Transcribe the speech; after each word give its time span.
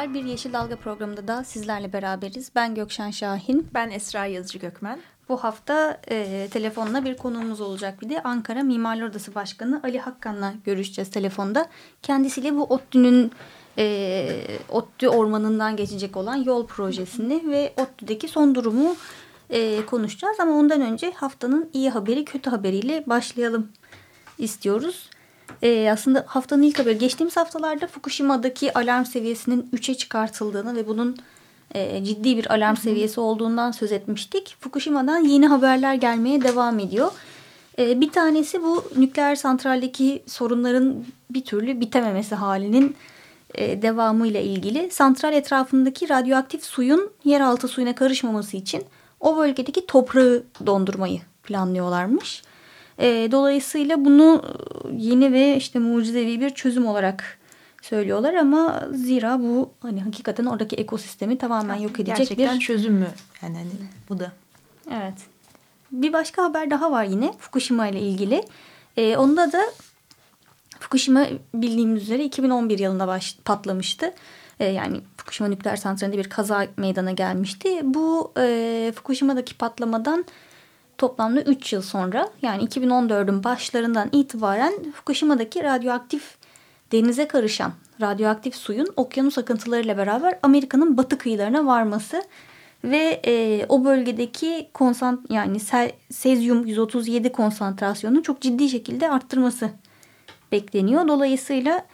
Merhabalar, 0.00 0.24
bir 0.24 0.30
Yeşil 0.30 0.52
Dalga 0.52 0.76
programında 0.76 1.28
da 1.28 1.44
sizlerle 1.44 1.92
beraberiz. 1.92 2.50
Ben 2.54 2.74
Gökşen 2.74 3.10
Şahin. 3.10 3.68
Ben 3.74 3.90
Esra 3.90 4.26
Yazıcı 4.26 4.58
Gökmen. 4.58 5.00
Bu 5.28 5.44
hafta 5.44 6.00
e, 6.10 6.48
telefonla 6.50 7.04
bir 7.04 7.16
konuğumuz 7.16 7.60
olacak 7.60 8.02
bir 8.02 8.08
de 8.08 8.22
Ankara 8.22 8.62
Mimarlar 8.62 9.06
Odası 9.06 9.34
Başkanı 9.34 9.80
Ali 9.84 9.98
Hakkan'la 9.98 10.54
görüşeceğiz 10.64 11.10
telefonda. 11.10 11.68
Kendisiyle 12.02 12.54
bu 12.54 12.64
ODTÜ'nün 12.64 13.32
e, 13.78 14.26
ODTÜ 14.68 15.08
ormanından 15.08 15.76
geçecek 15.76 16.16
olan 16.16 16.36
yol 16.36 16.66
projesini 16.66 17.50
ve 17.50 17.72
ODTÜ'deki 17.76 18.28
son 18.28 18.54
durumu 18.54 18.96
e, 19.50 19.86
konuşacağız. 19.86 20.40
Ama 20.40 20.52
ondan 20.52 20.80
önce 20.80 21.10
haftanın 21.10 21.70
iyi 21.72 21.90
haberi 21.90 22.24
kötü 22.24 22.50
haberiyle 22.50 23.04
başlayalım 23.06 23.68
istiyoruz. 24.38 25.10
Ee, 25.62 25.90
aslında 25.90 26.24
haftanın 26.26 26.62
ilk 26.62 26.78
haberi 26.78 26.98
geçtiğimiz 26.98 27.36
haftalarda 27.36 27.86
Fukushima'daki 27.86 28.78
alarm 28.78 29.04
seviyesinin 29.04 29.70
3'e 29.74 29.94
çıkartıldığını 29.94 30.76
ve 30.76 30.88
bunun 30.88 31.16
e, 31.74 32.04
ciddi 32.04 32.36
bir 32.36 32.52
alarm 32.52 32.76
seviyesi 32.76 33.20
olduğundan 33.20 33.70
söz 33.70 33.92
etmiştik. 33.92 34.56
Fukushima'dan 34.60 35.18
yeni 35.18 35.46
haberler 35.46 35.94
gelmeye 35.94 36.42
devam 36.42 36.78
ediyor. 36.78 37.12
E, 37.78 38.00
bir 38.00 38.10
tanesi 38.10 38.62
bu 38.62 38.84
nükleer 38.96 39.34
santraldeki 39.34 40.22
sorunların 40.26 41.04
bir 41.30 41.44
türlü 41.44 41.80
bitememesi 41.80 42.34
halinin 42.34 42.96
e, 43.54 43.82
devamı 43.82 44.26
ile 44.26 44.44
ilgili. 44.44 44.90
Santral 44.90 45.32
etrafındaki 45.32 46.08
radyoaktif 46.08 46.64
suyun 46.64 47.10
yeraltı 47.24 47.68
suyuna 47.68 47.94
karışmaması 47.94 48.56
için 48.56 48.84
o 49.20 49.36
bölgedeki 49.36 49.86
toprağı 49.86 50.42
dondurmayı 50.66 51.20
planlıyorlarmış. 51.42 52.42
E, 52.98 53.28
dolayısıyla 53.32 54.04
bunu 54.04 54.42
yeni 54.92 55.32
ve 55.32 55.56
işte 55.56 55.78
mucizevi 55.78 56.40
bir 56.40 56.50
çözüm 56.50 56.86
olarak 56.86 57.38
söylüyorlar 57.82 58.34
ama 58.34 58.88
zira 58.92 59.40
bu 59.40 59.70
hani 59.80 60.00
hakikaten 60.02 60.44
oradaki 60.44 60.76
ekosistemi 60.76 61.38
tamamen 61.38 61.74
yok 61.74 62.00
edecek 62.00 62.16
Gerçekten 62.16 62.54
bir 62.54 62.60
çözüm 62.60 62.94
mü? 62.94 63.08
Yani 63.42 63.56
hani 63.56 63.70
bu 64.08 64.18
da. 64.18 64.32
Evet. 64.90 65.14
Bir 65.92 66.12
başka 66.12 66.42
haber 66.44 66.70
daha 66.70 66.92
var 66.92 67.04
yine 67.04 67.32
Fukushima 67.38 67.88
ile 67.88 68.00
ilgili. 68.00 68.44
Ee, 68.96 69.16
onda 69.16 69.52
da 69.52 69.62
Fukushima 70.80 71.26
bildiğimiz 71.54 72.02
üzere 72.02 72.24
2011 72.24 72.78
yılında 72.78 73.06
baş, 73.06 73.38
patlamıştı. 73.44 74.14
Ee, 74.60 74.64
yani 74.64 75.00
Fukushima 75.16 75.48
nükleer 75.48 75.76
santralinde 75.76 76.18
bir 76.18 76.28
kaza 76.30 76.66
meydana 76.76 77.12
gelmişti. 77.12 77.80
Bu 77.84 78.32
e, 78.38 78.92
Fukushima'daki 78.96 79.58
patlamadan 79.58 80.24
toplamda 81.00 81.42
3 81.42 81.72
yıl 81.72 81.82
sonra 81.82 82.28
yani 82.42 82.64
2014'ün 82.64 83.44
başlarından 83.44 84.08
itibaren 84.12 84.92
Fukushima'daki 84.92 85.64
radyoaktif 85.64 86.36
denize 86.92 87.28
karışan 87.28 87.72
radyoaktif 88.00 88.54
suyun 88.54 88.86
okyanus 88.96 89.38
akıntılarıyla 89.38 89.96
beraber 89.96 90.38
Amerika'nın 90.42 90.96
batı 90.96 91.18
kıyılarına 91.18 91.66
varması 91.66 92.22
ve 92.84 93.20
e, 93.26 93.66
o 93.68 93.84
bölgedeki 93.84 94.68
konsant 94.74 95.30
yani 95.30 95.60
sezyum 96.10 96.66
137 96.66 97.32
konsantrasyonunu 97.32 98.22
çok 98.22 98.40
ciddi 98.40 98.68
şekilde 98.68 99.10
arttırması 99.10 99.70
bekleniyor. 100.52 101.08
Dolayısıyla 101.08 101.86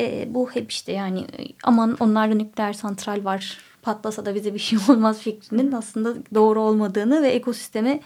e, 0.00 0.34
bu 0.34 0.50
hep 0.50 0.70
işte 0.70 0.92
yani 0.92 1.26
aman 1.62 1.96
onlarda 2.00 2.34
nükleer 2.34 2.72
santral 2.72 3.24
var 3.24 3.58
patlasa 3.82 4.26
da 4.26 4.34
bize 4.34 4.54
bir 4.54 4.58
şey 4.58 4.78
olmaz 4.88 5.18
fikrinin 5.18 5.72
aslında 5.72 6.14
doğru 6.34 6.60
olmadığını 6.60 7.22
ve 7.22 7.28
ekosisteme 7.28 8.00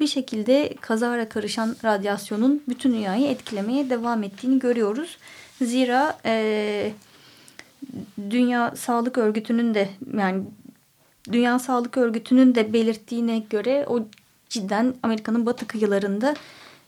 bir 0.00 0.06
şekilde 0.06 0.74
kazara 0.80 1.28
karışan 1.28 1.76
radyasyonun 1.84 2.62
bütün 2.68 2.92
dünyayı 2.92 3.26
etkilemeye 3.26 3.90
devam 3.90 4.22
ettiğini 4.22 4.58
görüyoruz. 4.58 5.18
Zira 5.62 6.18
e, 6.24 6.92
Dünya 8.30 8.76
Sağlık 8.76 9.18
Örgütü'nün 9.18 9.74
de 9.74 9.88
yani 10.18 10.42
Dünya 11.32 11.58
Sağlık 11.58 11.96
Örgütü'nün 11.96 12.54
de 12.54 12.72
belirttiğine 12.72 13.38
göre 13.38 13.86
o 13.88 14.00
cidden 14.48 14.94
Amerika'nın 15.02 15.46
batı 15.46 15.66
kıyılarında 15.66 16.34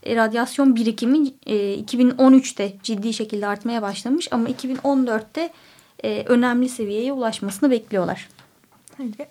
e, 0.02 0.16
radyasyon 0.16 0.76
birikimi 0.76 1.28
e, 1.46 1.54
2013'te 1.80 2.72
ciddi 2.82 3.12
şekilde 3.12 3.46
artmaya 3.46 3.82
başlamış 3.82 4.28
ama 4.30 4.48
2014'te 4.48 5.52
e, 6.04 6.24
önemli 6.26 6.68
seviyeye 6.68 7.12
ulaşmasını 7.12 7.70
bekliyorlar. 7.70 8.28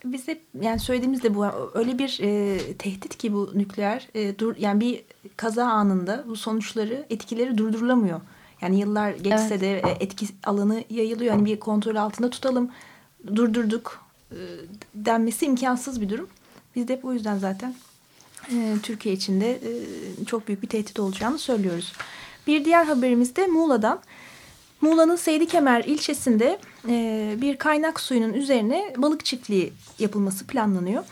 Biz 0.06 0.28
hep 0.28 0.42
yani 0.62 0.80
söylediğimiz 0.80 1.24
de 1.24 1.36
bu 1.36 1.46
öyle 1.74 1.98
bir 2.00 2.20
e, 2.22 2.58
tehdit 2.74 3.18
ki 3.18 3.34
bu 3.34 3.52
nükleer 3.56 4.08
e, 4.16 4.40
dur 4.40 4.56
yani 4.60 4.80
bir 4.80 5.04
kaza 5.38 5.66
anında 5.66 6.24
bu 6.28 6.36
sonuçları 6.36 7.06
etkileri 7.10 7.58
durdurulamıyor. 7.58 8.22
Yani 8.62 8.80
yıllar 8.80 9.12
geçse 9.12 9.48
evet. 9.50 9.62
de 9.62 9.98
etki 10.00 10.26
alanı 10.44 10.84
yayılıyor. 10.90 11.34
Yani 11.34 11.46
bir 11.46 11.60
kontrol 11.60 11.96
altında 11.96 12.30
tutalım 12.30 12.72
durdurduk 13.36 14.06
e, 14.32 14.38
denmesi 14.96 15.46
imkansız 15.46 16.02
bir 16.02 16.10
durum. 16.10 16.28
Biz 16.76 16.88
de 16.88 16.94
hep 16.94 17.06
o 17.06 17.14
yüzden 17.14 17.38
zaten 17.38 17.76
e, 18.52 18.76
Türkiye 18.84 19.16
için 19.16 19.42
de 19.42 19.52
e, 19.52 20.26
çok 20.26 20.48
büyük 20.48 20.62
bir 20.62 20.68
tehdit 20.68 21.00
olacağını 21.00 21.38
söylüyoruz. 21.38 21.94
Bir 22.48 22.66
diğer 22.66 22.86
haberimiz 22.86 23.36
de 23.36 23.48
Muğla'dan. 23.48 24.00
Muğla'nın 24.82 25.16
Seydi 25.16 25.48
Kemer 25.48 25.84
ilçesinde 25.84 26.60
e, 26.90 27.36
bir 27.42 27.58
kaynak 27.58 28.00
suyunun 28.00 28.34
üzerine 28.34 28.94
balık 28.98 29.26
çiftliği 29.26 29.74
yapılması 30.00 30.48
planlanıyor. 30.48 31.04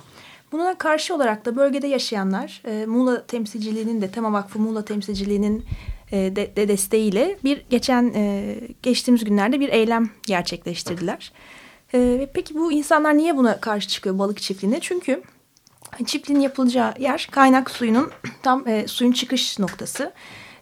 Buna 0.52 0.78
karşı 0.78 1.16
olarak 1.16 1.46
da 1.46 1.56
bölgede 1.56 1.88
yaşayanlar 1.88 2.62
e, 2.66 2.86
Muğla 2.86 3.26
temsilciliğinin 3.28 4.02
de 4.02 4.12
Tema 4.12 4.34
Vakfı 4.34 4.60
Muğla 4.60 4.86
temsilciliğinin 4.86 5.66
e, 6.12 6.36
de, 6.36 6.56
de 6.56 6.68
desteğiyle 6.68 7.38
bir 7.44 7.66
geçen 7.70 8.12
e, 8.16 8.56
geçtiğimiz 8.84 9.24
günlerde 9.24 9.60
bir 9.60 9.70
eylem 9.70 10.10
gerçekleştirdiler. 10.28 11.32
E, 11.94 12.30
peki 12.34 12.56
bu 12.56 12.72
insanlar 12.72 13.18
niye 13.18 13.38
buna 13.38 13.60
karşı 13.60 13.88
çıkıyor 13.88 14.20
balık 14.20 14.42
çiftliğine? 14.42 14.80
Çünkü 14.80 15.24
çiftliğin 16.06 16.40
yapılacağı 16.40 16.94
yer 17.00 17.28
kaynak 17.32 17.72
suyunun 17.72 18.12
tam 18.44 18.68
e, 18.68 18.88
suyun 18.88 19.12
çıkış 19.12 19.60
noktası. 19.60 20.14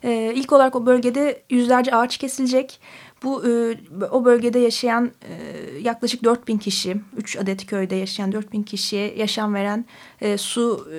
E, 0.04 0.34
ilk 0.36 0.54
olarak 0.54 0.76
o 0.76 0.86
bölgede 0.86 1.42
yüzlerce 1.50 1.96
ağaç 1.96 2.18
kesilecek. 2.18 2.80
Bu 3.24 3.46
e, 3.48 3.78
o 4.12 4.26
bölgede 4.26 4.60
yaşayan 4.60 5.12
e, 5.22 5.34
yaklaşık 5.82 6.24
4000 6.24 6.58
kişi, 6.58 6.98
3 7.18 7.38
adet 7.38 7.66
köyde 7.66 7.96
yaşayan 7.96 8.32
4000 8.32 8.64
kişiye 8.64 9.16
yaşam 9.16 9.54
veren 9.54 9.86
e, 10.22 10.38
su 10.38 10.88
e, 10.94 10.98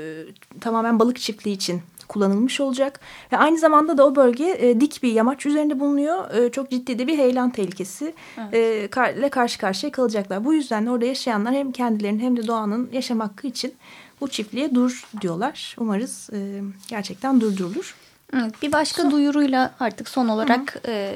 tamamen 0.61 0.99
balık 0.99 1.21
çiftliği 1.21 1.56
için 1.56 1.82
kullanılmış 2.09 2.61
olacak. 2.61 3.00
Ve 3.32 3.37
aynı 3.37 3.59
zamanda 3.59 3.99
da 3.99 4.06
o 4.06 4.16
bölge 4.16 4.56
e, 4.59 4.81
dik 4.81 5.03
bir 5.03 5.12
yamaç 5.12 5.47
üzerinde 5.47 5.81
bulunuyor. 5.81 6.34
E, 6.34 6.53
çok 6.53 6.71
ciddi 6.71 6.99
de 6.99 7.06
bir 7.06 7.19
heyelan 7.19 7.50
tehlikesi 7.50 8.15
evet. 8.38 8.55
e, 8.55 8.88
kar, 8.88 9.15
ile 9.15 9.28
karşı 9.28 9.59
karşıya 9.59 9.93
kalacaklar. 9.93 10.44
Bu 10.44 10.55
yüzden 10.55 10.87
orada 10.87 11.05
yaşayanlar 11.05 11.55
hem 11.55 11.72
kendilerinin 11.72 12.21
hem 12.21 12.37
de 12.37 12.47
doğanın 12.47 12.91
yaşam 12.93 13.21
hakkı 13.21 13.47
için 13.47 13.75
bu 14.21 14.28
çiftliğe 14.28 14.75
dur 14.75 15.05
diyorlar. 15.20 15.76
Umarız 15.79 16.31
e, 16.32 16.61
gerçekten 16.88 17.41
durdurulur. 17.41 17.94
Evet, 18.37 18.62
bir 18.62 18.73
başka 18.73 19.02
son... 19.02 19.11
duyuruyla 19.11 19.75
artık 19.81 20.08
son 20.08 20.29
olarak 20.29 20.82
e, 20.88 21.14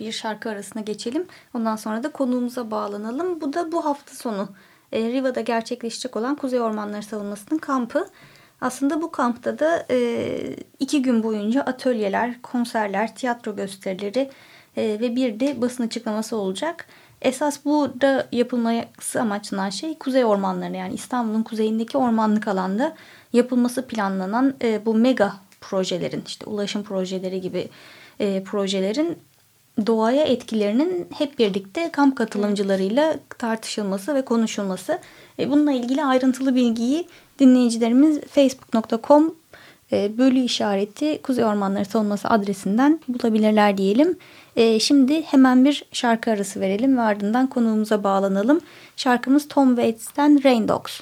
bir 0.00 0.12
şarkı 0.12 0.50
arasına 0.50 0.82
geçelim. 0.82 1.26
Ondan 1.54 1.76
sonra 1.76 2.02
da 2.02 2.12
konuğumuza 2.12 2.70
bağlanalım. 2.70 3.40
Bu 3.40 3.52
da 3.52 3.72
bu 3.72 3.84
hafta 3.84 4.14
sonu 4.14 4.48
e, 4.92 5.02
Riva'da 5.02 5.40
gerçekleşecek 5.40 6.16
olan 6.16 6.34
Kuzey 6.34 6.60
Ormanları 6.60 7.02
Savunması'nın 7.02 7.58
kampı. 7.58 8.08
Aslında 8.60 9.02
bu 9.02 9.10
kampta 9.10 9.58
da 9.58 9.86
e, 9.90 10.28
iki 10.78 11.02
gün 11.02 11.22
boyunca 11.22 11.62
atölyeler, 11.62 12.42
konserler, 12.42 13.16
tiyatro 13.16 13.56
gösterileri 13.56 14.30
e, 14.76 14.82
ve 14.82 15.16
bir 15.16 15.40
de 15.40 15.60
basın 15.60 15.86
açıklaması 15.86 16.36
olacak. 16.36 16.86
Esas 17.22 17.64
burada 17.64 18.28
yapılması 18.32 19.20
amaçlanan 19.20 19.70
şey 19.70 19.98
Kuzey 19.98 20.24
Ormanları 20.24 20.76
yani 20.76 20.94
İstanbul'un 20.94 21.42
kuzeyindeki 21.42 21.98
ormanlık 21.98 22.48
alanda 22.48 22.96
yapılması 23.32 23.86
planlanan 23.86 24.54
e, 24.62 24.86
bu 24.86 24.94
mega 24.94 25.34
projelerin 25.60 26.22
işte 26.26 26.46
ulaşım 26.46 26.82
projeleri 26.82 27.40
gibi 27.40 27.68
e, 28.20 28.42
projelerin 28.44 29.18
doğaya 29.86 30.24
etkilerinin 30.24 31.06
hep 31.18 31.38
birlikte 31.38 31.90
kamp 31.92 32.16
katılımcılarıyla 32.16 33.14
tartışılması 33.38 34.14
ve 34.14 34.24
konuşulması. 34.24 34.98
E, 35.38 35.50
bununla 35.50 35.72
ilgili 35.72 36.04
ayrıntılı 36.04 36.54
bilgiyi 36.54 37.08
dinleyicilerimiz 37.38 38.20
facebook.com 38.20 39.34
e, 39.92 40.18
bölü 40.18 40.38
işareti 40.38 41.22
Kuzey 41.22 41.44
Ormanları 41.44 41.84
Savunması 41.84 42.28
adresinden 42.28 43.00
bulabilirler 43.08 43.78
diyelim. 43.78 44.18
E, 44.56 44.80
şimdi 44.80 45.22
hemen 45.22 45.64
bir 45.64 45.84
şarkı 45.92 46.30
arası 46.30 46.60
verelim 46.60 46.96
ve 46.96 47.00
ardından 47.00 47.46
konuğumuza 47.46 48.04
bağlanalım. 48.04 48.60
Şarkımız 48.96 49.48
Tom 49.48 49.76
Waits'ten 49.76 50.44
Rain 50.44 50.68
Dogs. 50.68 51.00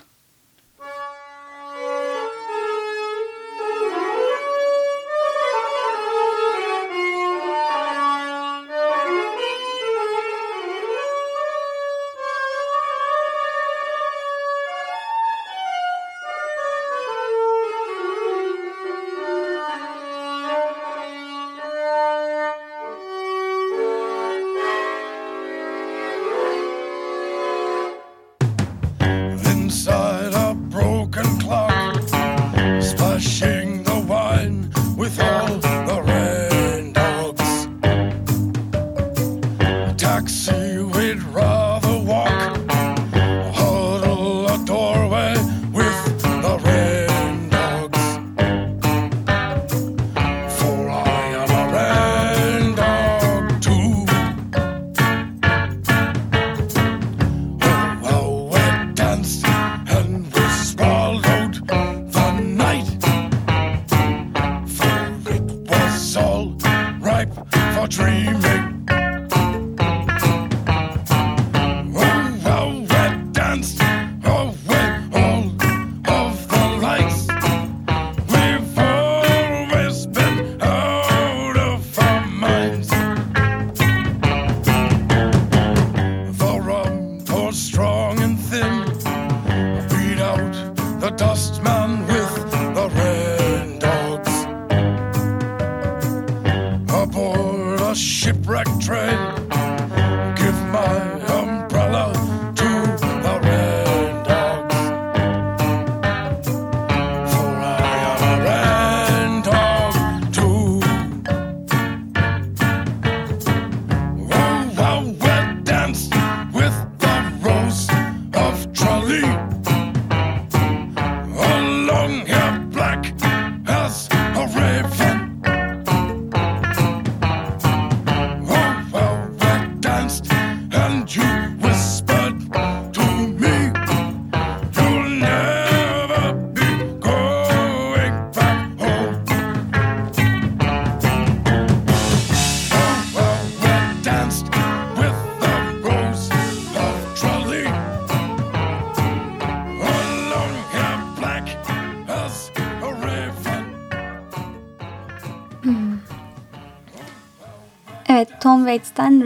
Tom 67.89 68.46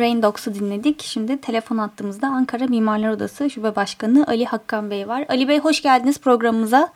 Rain 0.00 0.22
Dogs'u 0.22 0.54
dinledik. 0.54 1.02
Şimdi 1.02 1.40
telefon 1.40 1.78
attığımızda 1.78 2.26
Ankara 2.26 2.66
Mimarlar 2.66 3.10
Odası 3.10 3.50
Şube 3.50 3.76
Başkanı 3.76 4.24
Ali 4.28 4.44
Hakkan 4.44 4.90
Bey 4.90 5.08
var. 5.08 5.24
Ali 5.28 5.48
Bey 5.48 5.58
hoş 5.58 5.82
geldiniz 5.82 6.20
programımıza. 6.20 6.88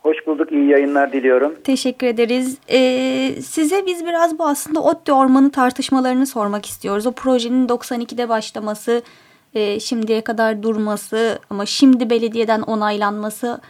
Hoş 0.00 0.26
bulduk. 0.26 0.52
İyi 0.52 0.68
yayınlar 0.68 1.12
diliyorum. 1.12 1.54
Teşekkür 1.64 2.06
ederiz. 2.06 2.58
Ee, 2.70 3.42
size 3.42 3.86
biz 3.86 4.06
biraz 4.06 4.38
bu 4.38 4.46
aslında 4.46 4.82
ODTÜ 4.82 5.12
Ormanı 5.12 5.50
tartışmalarını 5.50 6.26
sormak 6.26 6.66
istiyoruz. 6.66 7.06
O 7.06 7.12
projenin 7.12 7.68
92'de 7.68 8.28
başlaması, 8.28 9.02
e, 9.54 9.80
şimdiye 9.80 10.20
kadar 10.20 10.62
durması 10.62 11.38
ama 11.50 11.66
şimdi 11.66 12.10
belediyeden 12.10 12.60
onaylanması, 12.60 13.60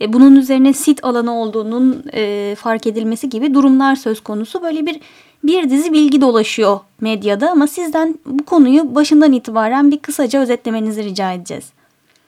e, 0.00 0.12
bunun 0.12 0.36
üzerine 0.36 0.72
sit 0.72 1.04
alanı 1.04 1.40
olduğunun 1.40 2.04
e, 2.14 2.54
fark 2.54 2.86
edilmesi 2.86 3.28
gibi 3.28 3.54
durumlar 3.54 3.94
söz 3.94 4.20
konusu. 4.20 4.62
Böyle 4.62 4.86
bir 4.86 5.00
bir 5.44 5.70
dizi 5.70 5.92
bilgi 5.92 6.20
dolaşıyor 6.20 6.76
medyada 7.00 7.50
ama 7.50 7.66
sizden 7.66 8.14
bu 8.26 8.44
konuyu 8.44 8.94
başından 8.94 9.32
itibaren 9.32 9.90
bir 9.90 9.98
kısaca 9.98 10.42
özetlemenizi 10.42 11.04
rica 11.04 11.32
edeceğiz. 11.32 11.72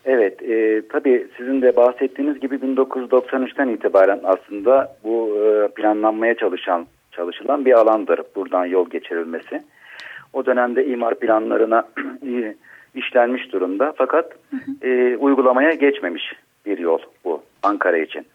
Evet, 0.04 0.42
e, 0.42 0.82
tabii 0.88 1.26
sizin 1.36 1.62
de 1.62 1.76
bahsettiğiniz 1.76 2.40
gibi 2.40 2.54
1993'ten 2.54 3.68
itibaren 3.68 4.20
aslında 4.24 4.96
bu 5.04 5.38
e, 5.44 5.68
planlanmaya 5.68 6.34
çalışan 6.34 6.86
çalışılan 7.12 7.64
bir 7.64 7.72
alandır 7.72 8.20
buradan 8.36 8.66
yol 8.66 8.90
geçirilmesi. 8.90 9.62
O 10.32 10.46
dönemde 10.46 10.86
imar 10.86 11.14
planlarına 11.14 11.88
işlenmiş 12.94 13.52
durumda 13.52 13.92
fakat 13.96 14.32
e, 14.82 15.16
uygulamaya 15.16 15.74
geçmemiş 15.74 16.32
bir 16.66 16.78
yol 16.78 16.98
bu 17.24 17.42
Ankara 17.62 17.98
için. 17.98 18.26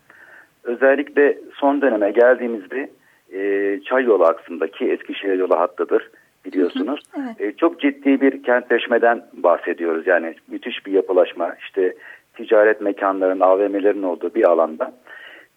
Özellikle 0.63 1.37
son 1.53 1.81
döneme 1.81 2.11
geldiğimizde 2.11 2.89
e, 3.33 3.79
Çay 3.85 4.03
yolu 4.03 4.25
aksındaki 4.25 4.91
Eskişehir 4.91 5.39
yolu 5.39 5.59
hattıdır 5.59 6.09
biliyorsunuz. 6.45 6.99
Hı 7.11 7.21
hı, 7.21 7.25
evet. 7.39 7.53
e, 7.53 7.57
çok 7.57 7.79
ciddi 7.79 8.21
bir 8.21 8.43
kentleşmeden 8.43 9.25
bahsediyoruz. 9.33 10.07
Yani 10.07 10.35
müthiş 10.47 10.85
bir 10.85 10.91
yapılaşma 10.91 11.55
işte 11.59 11.93
ticaret 12.33 12.81
mekanlarının 12.81 13.39
AVM'lerin 13.39 14.03
olduğu 14.03 14.35
bir 14.35 14.49
alanda 14.49 14.93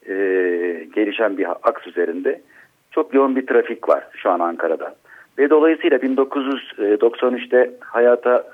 e, 0.08 0.14
gelişen 0.94 1.38
bir 1.38 1.46
aks 1.62 1.86
üzerinde 1.86 2.40
çok 2.90 3.14
yoğun 3.14 3.36
bir 3.36 3.46
trafik 3.46 3.88
var 3.88 4.04
şu 4.16 4.30
an 4.30 4.40
Ankara'da. 4.40 4.94
Ve 5.38 5.50
dolayısıyla 5.50 5.98
1993'te 5.98 7.70
hayata 7.80 8.44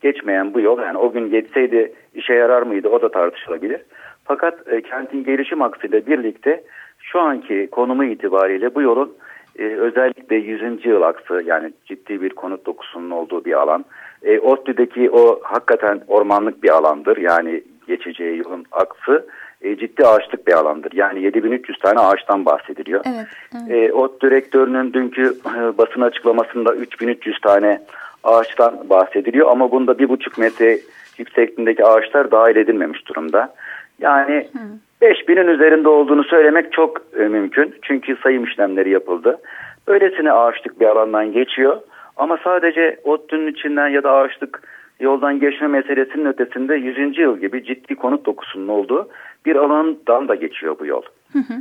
geçmeyen 0.00 0.54
bu 0.54 0.60
yol 0.60 0.78
yani 0.78 0.98
o 0.98 1.12
gün 1.12 1.30
geçseydi 1.30 1.92
işe 2.14 2.34
yarar 2.34 2.62
mıydı 2.62 2.88
o 2.88 3.02
da 3.02 3.10
tartışılabilir. 3.10 3.80
Fakat 4.24 4.72
e, 4.72 4.82
kentin 4.82 5.24
gelişim 5.24 5.62
aksıyla 5.62 6.06
birlikte 6.06 6.64
şu 7.12 7.20
anki 7.20 7.68
konumu 7.72 8.04
itibariyle 8.04 8.74
bu 8.74 8.82
yolun 8.82 9.12
e, 9.58 9.62
özellikle 9.62 10.36
100. 10.36 10.86
yıl 10.86 11.02
aksı 11.02 11.42
yani 11.46 11.72
ciddi 11.84 12.22
bir 12.22 12.30
konut 12.30 12.66
dokusunun 12.66 13.10
olduğu 13.10 13.44
bir 13.44 13.52
alan. 13.52 13.84
E, 14.22 14.38
ODTÜ'deki 14.38 15.10
o 15.10 15.40
hakikaten 15.42 16.00
ormanlık 16.08 16.62
bir 16.62 16.70
alandır. 16.70 17.16
Yani 17.16 17.62
geçeceği 17.86 18.38
yolun 18.38 18.64
aksı 18.72 19.26
e, 19.62 19.76
ciddi 19.76 20.06
ağaçlık 20.06 20.46
bir 20.46 20.52
alandır. 20.52 20.92
Yani 20.92 21.22
7300 21.22 21.78
tane 21.78 22.00
ağaçtan 22.00 22.44
bahsediliyor. 22.44 23.00
Evet, 23.04 23.26
evet. 23.54 23.90
E, 23.90 23.92
ODTÜ 23.92 24.30
direktörünün 24.30 24.92
dünkü 24.92 25.36
e, 25.46 25.78
basın 25.78 26.00
açıklamasında 26.00 26.74
3300 26.74 27.40
tane 27.40 27.80
ağaçtan 28.24 28.90
bahsediliyor 28.90 29.50
ama 29.50 29.70
bunda 29.70 29.98
bir 29.98 30.08
buçuk 30.08 30.38
metre 30.38 30.78
yüksekliğindeki 31.18 31.84
ağaçlar 31.84 32.30
dahil 32.30 32.56
edilmemiş 32.56 33.08
durumda. 33.08 33.54
Yani 34.00 34.48
Hı. 34.52 34.58
5000'in 35.02 35.48
üzerinde 35.48 35.88
olduğunu 35.88 36.24
söylemek 36.24 36.72
çok 36.72 37.02
e, 37.18 37.28
mümkün. 37.28 37.74
Çünkü 37.82 38.16
sayım 38.22 38.44
işlemleri 38.44 38.90
yapıldı. 38.90 39.38
Öylesine 39.86 40.32
ağaçlık 40.32 40.80
bir 40.80 40.86
alandan 40.86 41.32
geçiyor. 41.32 41.76
Ama 42.16 42.38
sadece 42.44 42.96
ODTÜ'nün 43.04 43.52
içinden 43.52 43.88
ya 43.88 44.02
da 44.02 44.12
ağaçlık 44.12 44.62
yoldan 45.00 45.40
geçme 45.40 45.66
meselesinin 45.66 46.26
ötesinde 46.26 46.74
100. 46.74 47.18
yıl 47.18 47.38
gibi 47.38 47.64
ciddi 47.64 47.94
konut 47.94 48.26
dokusunun 48.26 48.68
olduğu 48.68 49.08
bir 49.46 49.56
alandan 49.56 50.28
da 50.28 50.34
geçiyor 50.34 50.76
bu 50.80 50.86
yol. 50.86 51.02
Hı 51.32 51.38
hı. 51.38 51.54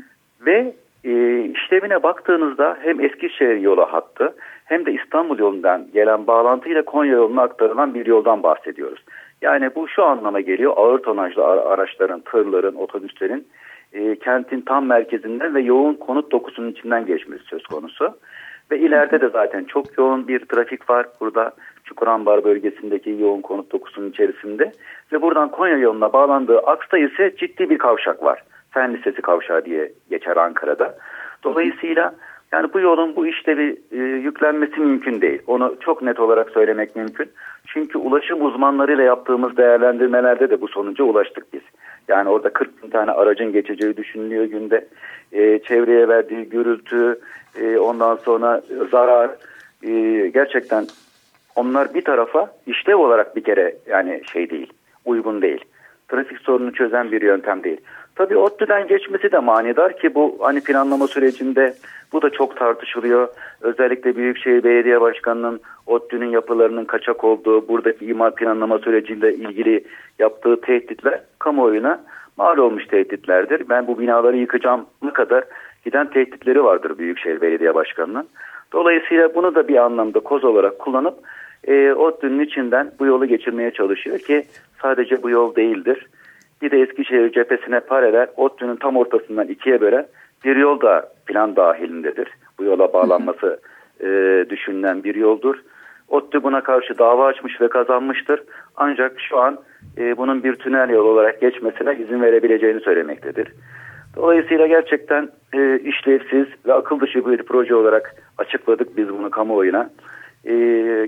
Ve 0.46 0.74
e, 1.04 1.42
işlevine 1.44 2.04
baktığınızda 2.04 2.78
hem 2.82 3.00
Eskişehir 3.00 3.58
yolu 3.58 3.86
hattı 3.86 4.36
hem 4.66 4.86
de 4.86 4.94
İstanbul 4.94 5.40
yolundan 5.40 5.88
gelen 5.94 6.28
bağlantıyla 6.28 6.86
Konya 6.86 7.14
yoluna 7.14 7.42
aktarılan 7.42 7.94
bir 7.94 8.06
yoldan 8.06 8.44
bahsediyoruz. 8.44 9.04
Yani 9.42 9.70
bu 9.76 9.88
şu 9.88 10.04
anlama 10.04 10.42
geliyor 10.42 10.74
ağır 10.76 11.00
tonajlı 11.00 11.44
araçların, 11.46 12.20
tırların, 12.20 12.76
otobüslerin 12.76 13.48
e, 13.94 14.16
kentin 14.16 14.62
tam 14.62 14.86
merkezinden 14.86 15.56
ve 15.56 15.62
yoğun 15.62 15.94
konut 15.94 16.32
dokusunun 16.32 16.72
içinden 16.72 17.06
geçmesi 17.06 17.44
söz 17.44 17.64
konusu. 17.64 18.18
Ve 18.72 18.80
ileride 18.80 19.22
de 19.22 19.30
zaten 19.30 19.64
çok 19.64 19.98
yoğun 19.98 20.28
bir 20.28 20.40
trafik 20.40 20.90
var 20.90 21.06
burada 21.22 21.52
Çukurambar 21.84 22.44
bölgesindeki 22.44 23.10
yoğun 23.20 23.42
konut 23.42 23.72
dokusunun 23.72 24.10
içerisinde. 24.10 24.72
Ve 25.12 25.22
buradan 25.22 25.52
Konya 25.52 25.78
yoluna 25.78 26.14
bağlandığı 26.14 26.60
aksta 26.60 26.98
ise 26.98 27.36
ciddi 27.36 27.70
bir 27.70 27.78
kavşak 27.78 28.24
var. 28.24 28.44
Fen 28.72 28.94
Lisesi 28.94 29.22
kavşağı 29.22 29.66
diye 29.66 29.92
geçer 30.10 30.38
Ankara'da. 30.38 30.98
Dolayısıyla 31.44 32.14
yani 32.52 32.74
bu 32.74 32.80
yolun 32.80 33.16
bu 33.16 33.28
işlevi 33.28 33.82
e, 33.92 33.98
yüklenmesi 33.98 34.80
mümkün 34.80 35.22
değil. 35.22 35.42
Onu 35.48 35.76
çok 35.80 36.02
net 36.02 36.20
olarak 36.20 36.50
söylemek 36.50 36.96
mümkün. 36.96 37.32
Çünkü 37.74 37.98
ulaşım 37.98 38.46
uzmanlarıyla 38.46 39.04
yaptığımız 39.04 39.58
değerlendirmelerde 39.58 40.50
de 40.50 40.62
bu 40.62 40.68
sonuca 40.68 41.04
ulaştık 41.04 41.54
biz. 41.54 41.62
Yani 42.08 42.30
orada 42.30 42.54
40 42.54 42.84
bin 42.84 42.90
tane 42.90 43.12
aracın 43.12 43.52
geçeceği 43.52 43.98
düşünülüyor 43.98 44.46
günde. 44.46 44.88
E, 45.32 45.60
çevreye 45.60 46.08
verdiği 46.08 46.50
gürültü, 46.50 47.20
e, 47.62 47.78
ondan 47.78 48.16
sonra 48.16 48.62
zarar 48.92 49.30
e, 49.84 50.28
gerçekten 50.28 50.88
onlar 51.56 51.94
bir 51.94 52.02
tarafa 52.02 52.52
işlev 52.68 52.96
olarak 52.96 53.36
bir 53.36 53.44
kere 53.44 53.76
yani 53.88 54.22
şey 54.34 54.50
değil, 54.50 54.74
uygun 55.06 55.42
değil. 55.42 55.66
Trafik 56.08 56.40
sorununu 56.40 56.74
çözen 56.74 57.12
bir 57.12 57.22
yöntem 57.22 57.64
değil. 57.64 57.82
Tabii 58.16 58.38
ODTÜ'den 58.38 58.88
geçmesi 58.88 59.32
de 59.32 59.40
manidar 59.40 59.98
ki 59.98 60.16
bu 60.16 60.38
hani 60.42 60.64
planlama 60.64 61.08
sürecinde 61.08 61.74
bu 62.14 62.22
da 62.22 62.30
çok 62.30 62.58
tartışılıyor. 62.58 63.28
Özellikle 63.62 64.16
Büyükşehir 64.16 64.64
Belediye 64.64 65.02
Başkanı'nın 65.02 65.62
ODTÜ'nün 65.88 66.30
yapılarının 66.30 66.86
kaçak 66.86 67.24
olduğu, 67.24 67.68
buradaki 67.68 68.06
imar 68.06 68.36
planlama 68.36 68.80
süreciyle 68.80 69.34
ilgili 69.34 69.84
yaptığı 70.20 70.62
tehditler 70.62 71.22
kamuoyuna 71.40 72.04
mal 72.38 72.58
olmuş 72.58 72.88
tehditlerdir. 72.88 73.70
Ben 73.70 73.88
bu 73.88 74.00
binaları 74.00 74.38
yıkacağım 74.38 74.86
ne 75.04 75.14
kadar 75.14 75.44
giden 75.86 76.10
tehditleri 76.10 76.64
vardır 76.64 76.98
Büyükşehir 76.98 77.42
Belediye 77.42 77.76
Başkanı'nın. 77.76 78.28
Dolayısıyla 78.74 79.36
bunu 79.36 79.56
da 79.56 79.68
bir 79.68 79.76
anlamda 79.76 80.20
koz 80.20 80.44
olarak 80.44 80.80
kullanıp 80.80 81.16
e, 81.68 81.94
ODTÜ'nün 81.94 82.46
içinden 82.46 82.92
bu 83.00 83.06
yolu 83.06 83.26
geçirmeye 83.26 83.72
çalışıyor 83.72 84.20
ki 84.20 84.44
sadece 84.82 85.24
bu 85.24 85.30
yol 85.30 85.56
değildir. 85.56 86.08
Bir 86.62 86.72
de 86.72 86.82
Eskişehir 86.82 87.32
cephesine 87.32 87.80
paralel 87.80 88.28
ODTÜ'nün 88.38 88.76
tam 88.76 88.98
ortasından 88.98 89.48
ikiye 89.48 89.82
bölen 89.82 90.06
bir 90.46 90.56
yol 90.56 90.82
da 90.82 91.12
plan 91.26 91.56
dahilindedir. 91.56 92.28
Bu 92.60 92.64
yola 92.64 92.94
bağlanması 92.94 93.60
e, 94.04 94.46
düşünülen 94.50 95.04
bir 95.04 95.16
yoldur. 95.16 95.56
ODTÜ 96.08 96.44
buna 96.44 96.64
karşı 96.64 96.98
dava 96.98 97.26
açmış 97.26 97.62
ve 97.62 97.70
kazanmıştır. 97.70 98.44
Ancak 98.76 99.20
şu 99.30 99.40
an 99.40 99.58
e, 99.98 100.18
bunun 100.18 100.44
bir 100.44 100.56
tünel 100.56 100.90
yol 100.90 101.06
olarak 101.06 101.42
geçmesine 101.42 101.96
izin 101.96 102.22
verebileceğini 102.22 102.80
söylemektedir. 102.80 103.54
Dolayısıyla 104.16 104.68
gerçekten 104.68 105.30
e, 105.54 105.80
işlevsiz 105.80 106.46
ve 106.66 106.74
akıl 106.74 107.00
dışı 107.00 107.26
bir 107.26 107.44
proje 107.44 107.76
olarak 107.76 108.16
açıkladık 108.38 108.98
biz 108.98 109.10
bunu 109.10 109.30
kamuoyuna. 109.30 109.90
E, 110.46 110.54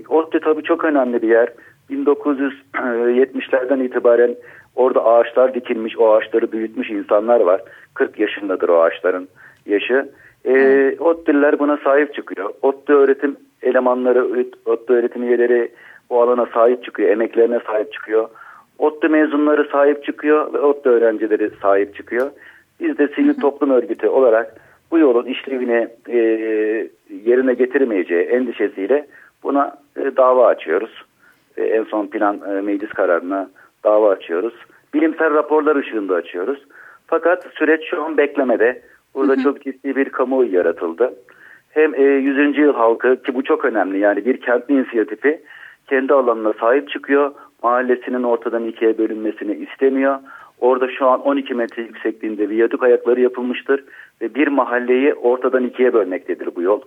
ODTÜ 0.08 0.40
tabii 0.40 0.62
çok 0.62 0.84
önemli 0.84 1.22
bir 1.22 1.28
yer. 1.28 1.48
1970'lerden 1.90 3.84
itibaren 3.84 4.34
orada 4.76 5.04
ağaçlar 5.04 5.54
dikilmiş, 5.54 5.98
o 5.98 6.12
ağaçları 6.12 6.52
büyütmüş 6.52 6.90
insanlar 6.90 7.40
var. 7.40 7.60
40 7.94 8.18
yaşındadır 8.18 8.68
o 8.68 8.82
ağaçların 8.82 9.28
yaşı. 9.66 10.08
E, 10.44 10.54
ODTÜ'liler 10.98 11.58
buna 11.58 11.76
sahip 11.76 12.14
çıkıyor. 12.14 12.50
ODTÜ 12.62 12.92
öğretim 12.92 13.36
elemanları, 13.62 14.44
ODTÜ 14.66 14.92
öğretim 14.92 15.22
üyeleri 15.22 15.70
bu 16.10 16.22
alana 16.22 16.46
sahip 16.46 16.84
çıkıyor, 16.84 17.08
emeklerine 17.08 17.60
sahip 17.66 17.92
çıkıyor. 17.92 18.28
ODTÜ 18.78 19.08
mezunları 19.08 19.68
sahip 19.72 20.04
çıkıyor 20.04 20.52
ve 20.52 20.58
ODTÜ 20.58 20.90
öğrencileri 20.90 21.50
sahip 21.62 21.94
çıkıyor. 21.96 22.30
Biz 22.80 22.98
de 22.98 23.08
sivil 23.08 23.40
toplum 23.40 23.70
örgütü 23.70 24.08
olarak 24.08 24.54
bu 24.90 24.98
yolun 24.98 25.24
işlevini 25.24 25.88
e, 26.08 26.18
yerine 27.24 27.54
getirmeyeceği 27.54 28.22
endişesiyle 28.22 29.06
buna 29.42 29.76
e, 29.96 30.16
dava 30.16 30.46
açıyoruz. 30.46 31.04
E, 31.56 31.62
en 31.62 31.84
son 31.84 32.06
plan 32.06 32.40
e, 32.48 32.60
meclis 32.60 32.90
kararına 32.90 33.50
dava 33.84 34.10
açıyoruz. 34.10 34.54
Bilimsel 34.94 35.34
raporlar 35.34 35.76
ışığında 35.76 36.14
açıyoruz. 36.14 36.58
Fakat 37.06 37.46
süreç 37.54 37.90
şu 37.90 38.04
an 38.04 38.16
beklemede. 38.16 38.82
Burada 39.14 39.42
çok 39.42 39.62
ciddi 39.62 39.96
bir 39.96 40.08
kamuoyu 40.08 40.54
yaratıldı. 40.54 41.14
Hem 41.70 41.94
e, 41.94 42.02
100. 42.02 42.58
yıl 42.58 42.74
halkı 42.74 43.22
ki 43.22 43.34
bu 43.34 43.44
çok 43.44 43.64
önemli 43.64 43.98
yani 43.98 44.24
bir 44.24 44.40
kentli 44.40 44.74
inisiyatifi 44.74 45.40
kendi 45.88 46.14
alanına 46.14 46.52
sahip 46.52 46.90
çıkıyor. 46.90 47.32
Mahallesinin 47.62 48.22
ortadan 48.22 48.64
ikiye 48.64 48.98
bölünmesini 48.98 49.54
istemiyor. 49.54 50.18
Orada 50.60 50.88
şu 50.90 51.06
an 51.06 51.20
12 51.20 51.54
metre 51.54 51.82
yüksekliğinde 51.82 52.48
viyadük 52.48 52.82
ayakları 52.82 53.20
yapılmıştır 53.20 53.84
ve 54.20 54.34
bir 54.34 54.48
mahalleyi 54.48 55.14
ortadan 55.14 55.64
ikiye 55.64 55.92
bölmektedir 55.92 56.56
bu 56.56 56.62
yol. 56.62 56.80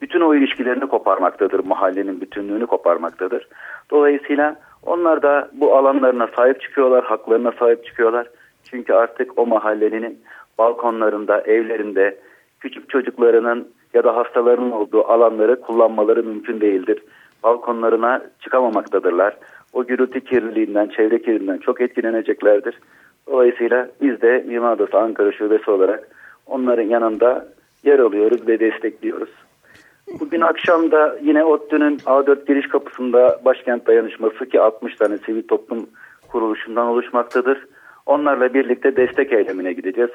Bütün 0.00 0.20
o 0.20 0.34
ilişkilerini 0.34 0.86
koparmaktadır, 0.86 1.64
mahallenin 1.64 2.20
bütünlüğünü 2.20 2.66
koparmaktadır. 2.66 3.48
Dolayısıyla 3.90 4.56
onlar 4.86 5.22
da 5.22 5.50
bu 5.52 5.76
alanlarına 5.76 6.28
sahip 6.36 6.60
çıkıyorlar, 6.60 7.04
haklarına 7.04 7.52
sahip 7.52 7.84
çıkıyorlar. 7.84 8.26
Çünkü 8.70 8.92
artık 8.92 9.38
o 9.38 9.46
mahallenin 9.46 10.20
balkonlarında, 10.58 11.40
evlerinde 11.40 12.18
küçük 12.60 12.88
çocuklarının 12.88 13.68
ya 13.94 14.04
da 14.04 14.16
hastalarının 14.16 14.70
olduğu 14.70 15.04
alanları 15.04 15.60
kullanmaları 15.60 16.22
mümkün 16.22 16.60
değildir. 16.60 17.02
Balkonlarına 17.42 18.22
çıkamamaktadırlar. 18.40 19.36
O 19.72 19.84
gürültü 19.84 20.20
kirliliğinden, 20.20 20.88
çevre 20.88 21.22
kirliliğinden 21.22 21.58
çok 21.58 21.80
etkileneceklerdir. 21.80 22.78
Dolayısıyla 23.26 23.88
biz 24.00 24.22
de 24.22 24.44
Mimar 24.48 24.76
Odası 24.76 24.98
Ankara 24.98 25.32
Şubesi 25.32 25.70
olarak 25.70 26.08
onların 26.46 26.82
yanında 26.82 27.46
yer 27.84 27.98
alıyoruz 27.98 28.48
ve 28.48 28.60
destekliyoruz. 28.60 29.30
Bugün 30.20 30.40
akşam 30.40 30.90
da 30.90 31.18
yine 31.22 31.44
ODTÜ'nün 31.44 31.96
A4 31.98 32.46
giriş 32.46 32.68
kapısında 32.68 33.40
başkent 33.44 33.86
dayanışması 33.86 34.48
ki 34.48 34.60
60 34.60 34.96
tane 34.96 35.18
sivil 35.18 35.42
toplum 35.42 35.86
kuruluşundan 36.28 36.86
oluşmaktadır. 36.86 37.66
Onlarla 38.06 38.54
birlikte 38.54 38.96
destek 38.96 39.32
eylemine 39.32 39.72
gideceğiz 39.72 40.10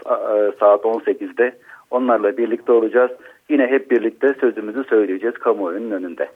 saat 0.60 0.82
18'de. 0.82 1.58
Onlarla 1.92 2.38
birlikte 2.38 2.72
olacağız. 2.72 3.12
Yine 3.50 3.68
hep 3.68 3.92
birlikte 3.92 4.36
sözümüzü 4.40 4.84
söyleyeceğiz 4.84 5.36
kamuoyunun 5.36 5.92
önünde. 5.92 6.30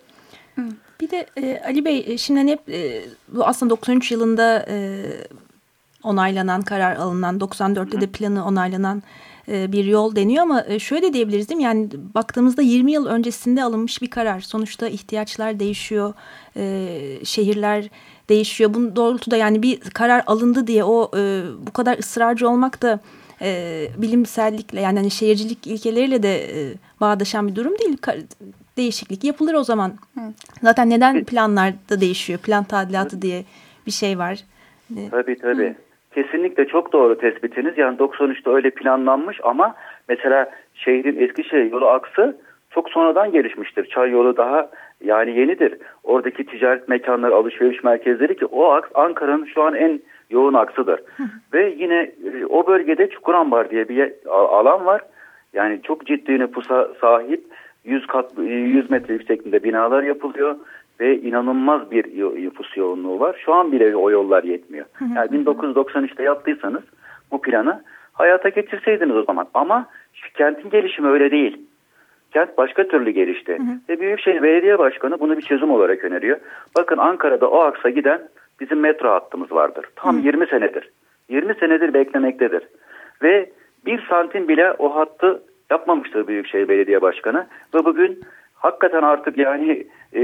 Bir 1.02 1.12
de 1.12 1.26
e, 1.38 1.62
Ali 1.66 1.86
Bey 1.86 2.06
e, 2.08 2.18
şimdi 2.18 2.40
hani 2.40 2.52
hep 2.52 2.70
e, 2.70 3.02
bu 3.28 3.46
aslında 3.46 3.70
93 3.70 4.12
yılında 4.12 4.66
e, 4.70 4.76
onaylanan 6.04 6.62
karar 6.62 6.96
alınan 6.96 7.38
94'te 7.40 8.02
de 8.02 8.08
planı 8.08 8.46
onaylanan 8.46 8.98
e, 8.98 9.31
bir 9.48 9.86
yol 9.86 10.16
deniyor 10.16 10.44
ama 10.44 10.66
e, 10.68 10.80
şöyle 10.80 11.08
de 11.08 11.14
diyebiliriz 11.14 11.50
değil 11.50 11.58
mi? 11.58 11.64
Yani 11.64 11.90
baktığımızda 12.16 12.62
20 12.62 12.92
yıl 12.92 13.06
öncesinde 13.06 13.64
alınmış 13.64 14.02
bir 14.02 14.10
karar. 14.10 14.40
Sonuçta 14.40 14.88
ihtiyaçlar 14.88 15.60
değişiyor, 15.60 16.14
e, 16.56 16.98
şehirler 17.24 17.90
değişiyor. 18.30 18.74
Bunun 18.74 18.96
doğrultuda 18.96 19.38
yani 19.38 19.64
bir 19.64 19.80
karar 19.80 20.24
alındı 20.28 20.68
diye 20.68 20.84
o 20.84 21.12
bu 21.68 21.72
kadar 21.74 21.98
ısrarcı 21.98 22.50
olmak 22.50 22.82
da 22.82 23.00
bilimsellikle 23.98 24.82
yani 24.82 25.00
hani 25.00 25.12
şehircilik 25.12 25.68
ilkeleriyle 25.68 26.24
de 26.24 26.48
bağdaşan 27.02 27.48
bir 27.48 27.56
durum 27.56 27.80
değil. 27.80 27.98
Değişiklik 28.78 29.24
yapılır 29.24 29.54
o 29.54 29.64
zaman. 29.64 29.94
Zaten 30.64 30.90
neden 30.90 31.24
planlarda 31.24 32.02
değişiyor? 32.02 32.40
Plan 32.40 32.64
tadilatı 32.64 33.22
diye 33.22 33.44
bir 33.86 33.92
şey 33.92 34.18
var. 34.18 34.44
Tabii 35.12 35.38
tabii. 35.42 35.70
Hı. 35.70 35.91
Kesinlikle 36.14 36.68
çok 36.68 36.94
doğru 36.94 37.18
tespitiniz. 37.18 37.78
Yani 37.78 37.98
93'te 37.98 38.50
öyle 38.50 38.70
planlanmış 38.70 39.40
ama 39.44 39.76
mesela 40.10 40.50
şehrin 40.74 41.20
Eskişehir 41.20 41.72
yolu 41.72 41.88
aksı 41.88 42.38
çok 42.70 42.90
sonradan 42.90 43.32
gelişmiştir. 43.32 43.86
Çay 43.86 44.12
yolu 44.12 44.38
daha 44.38 44.70
yani 45.04 45.40
yenidir. 45.40 45.78
Oradaki 46.04 46.46
ticaret 46.46 46.90
mekanları, 46.90 47.36
alışveriş 47.36 47.84
merkezleri 47.84 48.36
ki 48.36 48.46
o 48.46 48.72
aks 48.72 48.90
Ankara'nın 48.94 49.46
şu 49.46 49.64
an 49.64 49.76
en 49.76 50.02
yoğun 50.30 50.54
aksıdır. 50.54 51.02
Ve 51.54 51.74
yine 51.78 52.12
e, 52.34 52.46
o 52.46 52.68
bölgede 52.68 53.10
Çukurambar 53.10 53.70
diye 53.70 53.90
bir 53.90 54.12
alan 54.30 54.86
var. 54.86 55.02
Yani 55.54 55.82
çok 55.84 56.06
ciddi 56.06 56.40
nüfusa 56.40 56.88
sahip 57.02 57.44
100 57.86 58.08
kat 58.08 58.32
100 58.38 58.90
metre 58.90 59.14
yüksekliğinde 59.14 59.64
binalar 59.64 60.04
yapılıyor 60.04 60.56
ve 61.02 61.18
inanılmaz 61.22 61.92
bir 61.92 62.06
nüfus 62.44 62.78
yoğunluğu 62.78 63.20
var. 63.20 63.42
Şu 63.46 63.54
an 63.54 63.72
bile 63.72 63.96
o 63.96 64.12
yollar 64.12 64.44
yetmiyor. 64.44 64.86
Yani 65.16 65.30
1993'te 65.30 66.24
yaptıysanız 66.24 66.84
bu 67.32 67.42
planı 67.42 67.84
hayata 68.14 68.50
geçirseydiniz 68.50 69.16
o 69.16 69.24
zaman. 69.24 69.48
Ama 69.54 69.88
kentin 70.34 70.70
gelişimi 70.70 71.08
öyle 71.08 71.32
değil. 71.32 71.58
Kent 72.34 72.58
başka 72.58 72.88
türlü 72.88 73.12
gelişti. 73.12 73.58
Hı 73.58 73.64
hı. 73.64 73.80
Ve 73.90 74.00
Büyükşehir 74.00 74.44
Belediye 74.44 74.80
Başkanı 74.80 75.20
bunu 75.20 75.38
bir 75.38 75.42
çözüm 75.42 75.72
olarak 75.72 76.04
öneriyor. 76.04 76.38
Bakın 76.78 76.98
Ankara'da 76.98 77.50
o 77.50 77.60
aksa 77.60 77.90
giden 77.90 78.22
bizim 78.60 78.80
metro 78.80 79.10
hattımız 79.10 79.52
vardır. 79.52 79.86
Tam 79.96 80.18
hı. 80.18 80.26
20 80.26 80.48
senedir. 80.48 80.90
20 81.30 81.56
senedir 81.56 81.94
beklemektedir. 81.94 82.64
Ve 83.24 83.50
bir 83.86 84.06
santim 84.10 84.48
bile 84.48 84.72
o 84.72 84.96
hattı 84.96 85.44
yapmamıştır 85.72 86.28
Büyükşehir 86.28 86.68
Belediye 86.68 87.02
Başkanı 87.02 87.48
ve 87.76 87.86
bugün 87.86 88.22
hakikaten 88.62 89.02
artık 89.02 89.38
yani 89.38 89.88
e, 90.14 90.22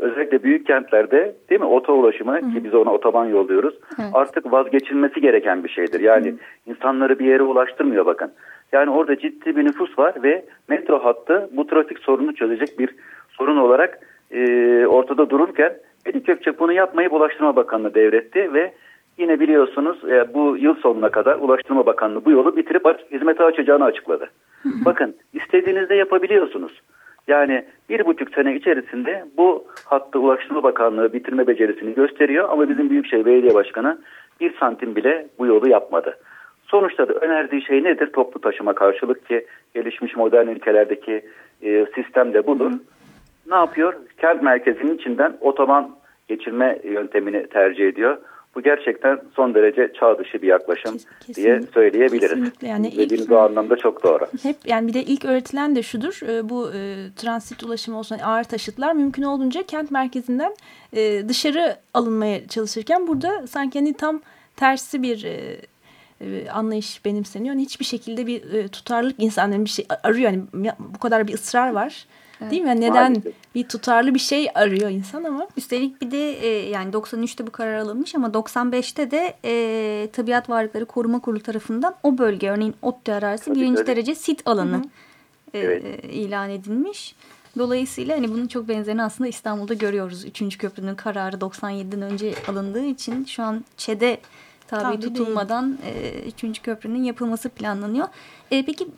özellikle 0.00 0.42
büyük 0.42 0.66
kentlerde 0.66 1.34
değil 1.50 1.60
mi 1.60 1.66
oto 1.66 1.92
ulaşımı 1.92 2.36
Hı. 2.36 2.40
ki 2.40 2.64
biz 2.64 2.74
ona 2.74 2.92
otoban 2.92 3.26
yolluyoruz 3.26 3.74
evet. 4.00 4.10
artık 4.14 4.52
vazgeçilmesi 4.52 5.20
gereken 5.20 5.64
bir 5.64 5.68
şeydir. 5.68 6.00
Yani 6.00 6.28
Hı. 6.30 6.34
insanları 6.66 7.18
bir 7.18 7.24
yere 7.24 7.42
ulaştırmıyor 7.42 8.06
bakın. 8.06 8.32
Yani 8.72 8.90
orada 8.90 9.18
ciddi 9.18 9.56
bir 9.56 9.64
nüfus 9.64 9.98
var 9.98 10.14
ve 10.22 10.44
metro 10.68 11.04
hattı 11.04 11.50
bu 11.52 11.66
trafik 11.66 11.98
sorununu 11.98 12.34
çözecek 12.34 12.78
bir 12.78 12.90
sorun 13.28 13.56
olarak 13.56 13.98
e, 14.30 14.86
ortada 14.86 15.30
dururken 15.30 15.72
Veli 16.06 16.22
Kökçek 16.22 16.60
bunu 16.60 16.72
yapmayı 16.72 17.10
Ulaştırma 17.10 17.56
Bakanlığı 17.56 17.94
devretti 17.94 18.54
ve 18.54 18.72
yine 19.18 19.40
biliyorsunuz 19.40 20.04
e, 20.04 20.34
bu 20.34 20.56
yıl 20.56 20.74
sonuna 20.74 21.08
kadar 21.08 21.36
Ulaştırma 21.36 21.86
Bakanlığı 21.86 22.24
bu 22.24 22.30
yolu 22.30 22.56
bitirip 22.56 23.12
hizmete 23.12 23.44
açacağını 23.44 23.84
açıkladı. 23.84 24.30
Bakın 24.64 25.16
istediğinizde 25.32 25.94
yapabiliyorsunuz. 25.94 26.80
Yani 27.28 27.64
bir 27.88 28.06
buçuk 28.06 28.34
sene 28.34 28.54
içerisinde 28.54 29.24
bu 29.36 29.64
hattı 29.84 30.18
Ulaştırma 30.18 30.62
Bakanlığı 30.62 31.12
bitirme 31.12 31.46
becerisini 31.46 31.94
gösteriyor 31.94 32.48
ama 32.48 32.68
bizim 32.68 32.90
Büyükşehir 32.90 33.24
Belediye 33.24 33.54
Başkanı 33.54 33.98
bir 34.40 34.56
santim 34.58 34.96
bile 34.96 35.26
bu 35.38 35.46
yolu 35.46 35.68
yapmadı. 35.68 36.18
Sonuçta 36.66 37.08
da 37.08 37.12
önerdiği 37.12 37.62
şey 37.62 37.84
nedir? 37.84 38.12
Toplu 38.12 38.40
taşıma 38.40 38.72
karşılık 38.72 39.28
ki 39.28 39.46
gelişmiş 39.74 40.16
modern 40.16 40.48
ülkelerdeki 40.48 41.22
e, 41.62 41.86
sistem 41.94 42.34
de 42.34 42.46
budur. 42.46 42.72
Ne 43.46 43.54
yapıyor? 43.54 43.94
Kent 44.18 44.42
merkezinin 44.42 44.94
içinden 44.94 45.36
otoban 45.40 45.90
geçirme 46.28 46.78
yöntemini 46.84 47.46
tercih 47.46 47.88
ediyor. 47.88 48.18
Bu 48.54 48.62
gerçekten 48.62 49.20
son 49.36 49.54
derece 49.54 49.92
çağ 50.00 50.18
dışı 50.18 50.42
bir 50.42 50.48
yaklaşım 50.48 50.98
Kesinlikle. 50.98 51.42
diye 51.42 51.62
söyleyebiliriz. 51.74 52.28
Kesinlikle 52.28 52.68
yani 52.68 52.92
Dediğiniz 52.92 53.26
ilk, 53.26 53.32
o 53.32 53.38
anlamda 53.38 53.76
çok 53.76 54.04
doğru. 54.04 54.26
Hep 54.42 54.56
yani 54.64 54.88
bir 54.88 54.94
de 54.94 55.02
ilk 55.02 55.24
öğretilen 55.24 55.76
de 55.76 55.82
şudur. 55.82 56.20
E, 56.28 56.48
bu 56.48 56.70
e, 56.74 56.96
transit 57.16 57.62
ulaşımı 57.62 57.98
olsun 57.98 58.18
ağır 58.18 58.44
taşıtlar 58.44 58.92
mümkün 58.92 59.22
olduğunca 59.22 59.62
kent 59.62 59.90
merkezinden 59.90 60.54
e, 60.96 61.28
dışarı 61.28 61.76
alınmaya 61.94 62.48
çalışırken 62.48 63.06
burada 63.06 63.46
sanki 63.46 63.78
hani 63.78 63.94
tam 63.94 64.20
tersi 64.56 65.02
bir 65.02 65.24
e, 65.24 65.56
e, 66.20 66.50
anlayış 66.50 67.04
benimseniyor. 67.04 67.54
Yani 67.54 67.62
hiçbir 67.62 67.84
şekilde 67.84 68.26
bir 68.26 68.52
e, 68.52 68.68
tutarlılık 68.68 69.22
insanların 69.22 69.64
bir 69.64 69.70
şey 69.70 69.86
arıyor. 70.02 70.30
Yani 70.30 70.42
bu 70.78 70.98
kadar 70.98 71.28
bir 71.28 71.34
ısrar 71.34 71.72
var. 71.72 72.06
Evet. 72.40 72.50
Değil 72.50 72.62
mi? 72.62 72.68
Yani 72.68 72.80
neden 72.80 73.12
Maalesef. 73.12 73.34
bir 73.54 73.68
tutarlı 73.68 74.14
bir 74.14 74.18
şey 74.18 74.48
arıyor 74.54 74.90
insan 74.90 75.24
ama. 75.24 75.48
Üstelik 75.56 76.00
bir 76.00 76.10
de 76.10 76.32
e, 76.32 76.68
yani 76.70 76.92
93'te 76.92 77.46
bu 77.46 77.50
karar 77.50 77.78
alınmış 77.78 78.14
ama 78.14 78.28
95'te 78.28 79.10
de 79.10 79.34
e, 79.44 80.08
Tabiat 80.12 80.50
Varlıkları 80.50 80.84
Koruma 80.84 81.20
Kurulu 81.20 81.40
tarafından 81.40 81.94
o 82.02 82.18
bölge 82.18 82.50
örneğin 82.50 82.74
ODTÜ 82.82 83.12
arazisi 83.12 83.54
birinci 83.54 83.86
derece 83.86 84.14
sit 84.14 84.42
alanı 84.46 84.76
Hı 84.76 84.80
-hı. 84.80 84.88
E, 85.54 85.58
evet. 85.58 86.04
ilan 86.04 86.50
edilmiş. 86.50 87.14
Dolayısıyla 87.58 88.16
hani 88.16 88.30
bunun 88.30 88.46
çok 88.46 88.68
benzerini 88.68 89.02
aslında 89.02 89.28
İstanbul'da 89.28 89.74
görüyoruz. 89.74 90.24
Üçüncü 90.24 90.58
köprünün 90.58 90.94
kararı 90.94 91.36
97'den 91.36 92.02
önce 92.02 92.34
alındığı 92.48 92.84
için 92.84 93.24
şu 93.24 93.42
an 93.42 93.64
ÇED'e 93.76 94.20
tabi 94.70 94.82
Tabii 94.82 95.00
tutulmadan 95.00 95.78
e, 95.84 96.20
üçüncü 96.28 96.62
köprünün 96.62 97.02
yapılması 97.02 97.48
planlanıyor. 97.48 98.08
E, 98.50 98.64
peki 98.64 98.88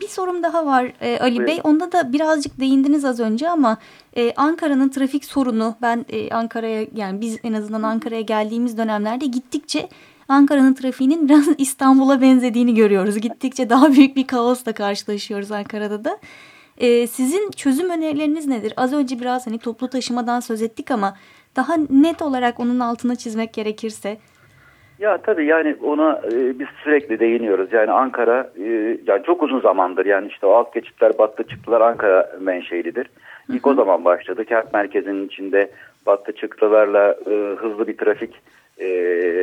bir 0.00 0.08
sorum 0.08 0.42
daha 0.42 0.66
var 0.66 0.92
e, 1.00 1.18
Ali 1.18 1.36
Buyurun. 1.36 1.46
Bey. 1.46 1.60
Onda 1.64 1.92
da 1.92 2.12
birazcık 2.12 2.60
değindiniz 2.60 3.04
az 3.04 3.20
önce 3.20 3.50
ama 3.50 3.76
e, 4.16 4.32
Ankara'nın 4.36 4.88
trafik 4.88 5.24
sorunu 5.24 5.74
ben 5.82 6.06
e, 6.08 6.30
Ankara'ya 6.30 6.86
yani 6.94 7.20
biz 7.20 7.38
en 7.44 7.52
azından 7.52 7.82
Ankara'ya 7.82 8.20
geldiğimiz 8.20 8.78
dönemlerde 8.78 9.26
gittikçe 9.26 9.88
Ankara'nın 10.28 10.74
trafiğinin 10.74 11.28
biraz 11.28 11.48
İstanbul'a 11.58 12.20
benzediğini 12.20 12.74
görüyoruz. 12.74 13.18
Gittikçe 13.18 13.70
daha 13.70 13.92
büyük 13.92 14.16
bir 14.16 14.26
kaosla 14.26 14.72
karşılaşıyoruz 14.72 15.52
Ankara'da 15.52 16.04
da. 16.04 16.18
Ee, 16.78 17.06
sizin 17.06 17.50
çözüm 17.50 17.90
önerileriniz 17.90 18.46
nedir? 18.46 18.74
Az 18.76 18.92
önce 18.92 19.20
biraz 19.20 19.46
hani 19.46 19.58
toplu 19.58 19.88
taşımadan 19.88 20.40
söz 20.40 20.62
ettik 20.62 20.90
ama 20.90 21.16
daha 21.56 21.76
net 21.90 22.22
olarak 22.22 22.60
onun 22.60 22.80
altına 22.80 23.16
çizmek 23.16 23.54
gerekirse 23.54 24.18
ya 25.00 25.18
tabii 25.18 25.46
yani 25.46 25.76
ona 25.82 26.20
e, 26.32 26.58
biz 26.58 26.66
sürekli 26.84 27.20
değiniyoruz. 27.20 27.72
Yani 27.72 27.90
Ankara 27.90 28.50
e, 28.64 28.98
yani 29.06 29.22
çok 29.26 29.42
uzun 29.42 29.60
zamandır 29.60 30.06
yani 30.06 30.28
işte 30.28 30.46
o 30.46 30.50
alt 30.50 30.74
geçitler 30.74 31.18
battı 31.18 31.42
çıktılar 31.42 31.80
Ankara 31.80 32.32
menşelidir. 32.40 33.10
İlk 33.48 33.64
hı 33.64 33.70
hı. 33.70 33.72
o 33.72 33.74
zaman 33.74 34.04
başladı. 34.04 34.44
Kent 34.44 34.72
merkezinin 34.72 35.26
içinde 35.26 35.70
battı 36.06 36.32
çıktılarla 36.32 37.14
e, 37.26 37.34
hızlı 37.56 37.86
bir 37.86 37.96
trafik 37.96 38.42
e, 38.78 38.86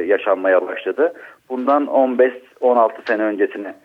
yaşanmaya 0.08 0.68
başladı. 0.68 1.14
Bundan 1.50 1.86
15-16 1.86 2.92
sene 3.08 3.24
öncesine 3.24 3.76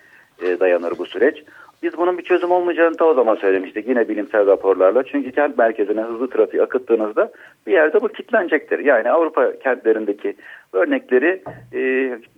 e, 0.43 0.61
dayanır 0.61 0.99
bu 0.99 1.07
süreç. 1.07 1.45
Biz 1.83 1.97
bunun 1.97 2.18
bir 2.18 2.23
çözüm 2.23 2.51
olmayacağını 2.51 2.99
da 2.99 3.05
o 3.05 3.14
zaman 3.14 3.35
söylemiştik 3.37 3.88
yine 3.88 4.09
bilimsel 4.09 4.47
raporlarla. 4.47 5.03
Çünkü 5.03 5.33
kent 5.33 5.59
merkezine 5.59 6.01
hızlı 6.01 6.31
trafik 6.31 6.61
akıttığınızda 6.61 7.33
bir 7.66 7.73
yerde 7.73 8.01
bu 8.01 8.09
kitlenecektir. 8.09 8.79
Yani 8.79 9.11
Avrupa 9.11 9.59
kentlerindeki 9.59 10.37
örnekleri 10.73 11.42
e, 11.75 11.81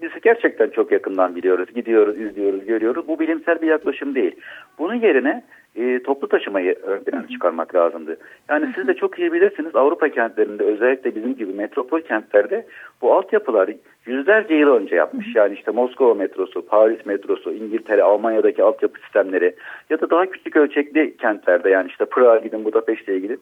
biz 0.03 0.11
gerçekten 0.23 0.71
çok 0.71 0.93
yakından 0.93 1.37
biliyoruz. 1.37 1.69
Gidiyoruz, 1.75 2.21
izliyoruz, 2.21 2.67
görüyoruz. 2.67 3.09
Bu 3.09 3.19
bilimsel 3.21 3.63
bir 3.63 3.67
yaklaşım 3.67 4.15
değil. 4.15 4.37
Bunun 4.79 4.95
yerine 4.95 5.45
e, 5.77 6.03
toplu 6.03 6.29
taşımayı 6.29 6.75
ön 6.83 6.99
plana 6.99 7.29
çıkarmak 7.29 7.75
lazımdı. 7.75 8.17
Yani 8.49 8.73
siz 8.75 8.87
de 8.89 8.95
çok 8.95 9.19
iyi 9.19 9.33
bilirsiniz 9.33 9.77
Avrupa 9.77 10.09
kentlerinde 10.09 10.65
özellikle 10.65 11.15
bizim 11.15 11.37
gibi 11.37 11.53
metropol 11.53 12.01
kentlerde 12.01 12.67
bu 13.03 13.15
altyapılar 13.15 13.71
yüzlerce 14.07 14.55
yıl 14.55 14.69
önce 14.69 14.97
yapmış. 14.97 15.35
Yani 15.35 15.55
işte 15.55 15.71
Moskova 15.71 16.15
metrosu, 16.15 16.67
Paris 16.67 17.07
metrosu, 17.07 17.53
İngiltere, 17.53 18.03
Almanya'daki 18.03 18.63
altyapı 18.63 19.01
sistemleri 19.01 19.55
ya 19.91 20.01
da 20.01 20.11
daha 20.11 20.27
küçük 20.27 20.57
ölçekli 20.57 21.17
kentlerde 21.17 21.71
yani 21.71 21.89
işte 21.89 22.05
Prag'a 22.05 22.37
gidin, 22.37 22.65
Budapeşte'ye 22.65 23.19
gidin. 23.19 23.41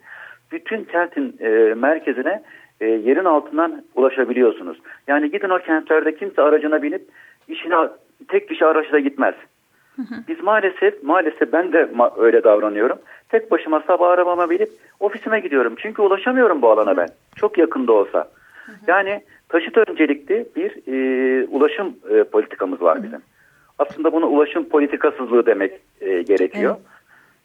Bütün 0.53 0.85
kentin 0.85 1.37
e, 1.41 1.75
merkezine 1.75 2.43
e, 2.81 2.87
yerin 2.87 3.25
altından 3.25 3.83
ulaşabiliyorsunuz. 3.95 4.79
Yani 5.07 5.31
gidin 5.31 5.49
o 5.49 5.59
kentlerde 5.59 6.15
kimse 6.15 6.43
aracına 6.43 6.83
binip 6.83 7.03
işine 7.49 7.77
tek 8.29 8.49
kişi 8.49 8.67
araçla 8.67 8.99
gitmez. 8.99 9.35
Biz 10.29 10.43
maalesef 10.43 11.03
maalesef 11.03 11.53
ben 11.53 11.73
de 11.73 11.89
öyle 12.17 12.45
davranıyorum. 12.45 12.99
Tek 13.29 13.51
başıma 13.51 13.81
sabah 13.87 14.09
arabama 14.11 14.51
binip 14.51 14.69
ofisime 15.01 15.41
gidiyorum. 15.41 15.75
Çünkü 15.79 16.03
ulaşamıyorum 16.03 16.63
bu 16.63 16.71
alana 16.71 16.97
ben. 16.97 17.09
Çok 17.37 17.59
yakında 17.59 17.93
olsa. 17.93 18.29
Yani 18.87 19.23
taşıt 19.49 19.79
öncelikli 19.89 20.47
bir 20.57 20.73
e, 20.87 21.47
ulaşım 21.47 21.97
e, 22.11 22.25
politikamız 22.25 22.83
var 22.83 23.03
bizim. 23.03 23.21
Aslında 23.79 24.13
buna 24.13 24.27
ulaşım 24.27 24.65
politikasızlığı 24.65 25.47
demek 25.47 25.73
e, 26.01 26.23
gerekiyor. 26.23 26.77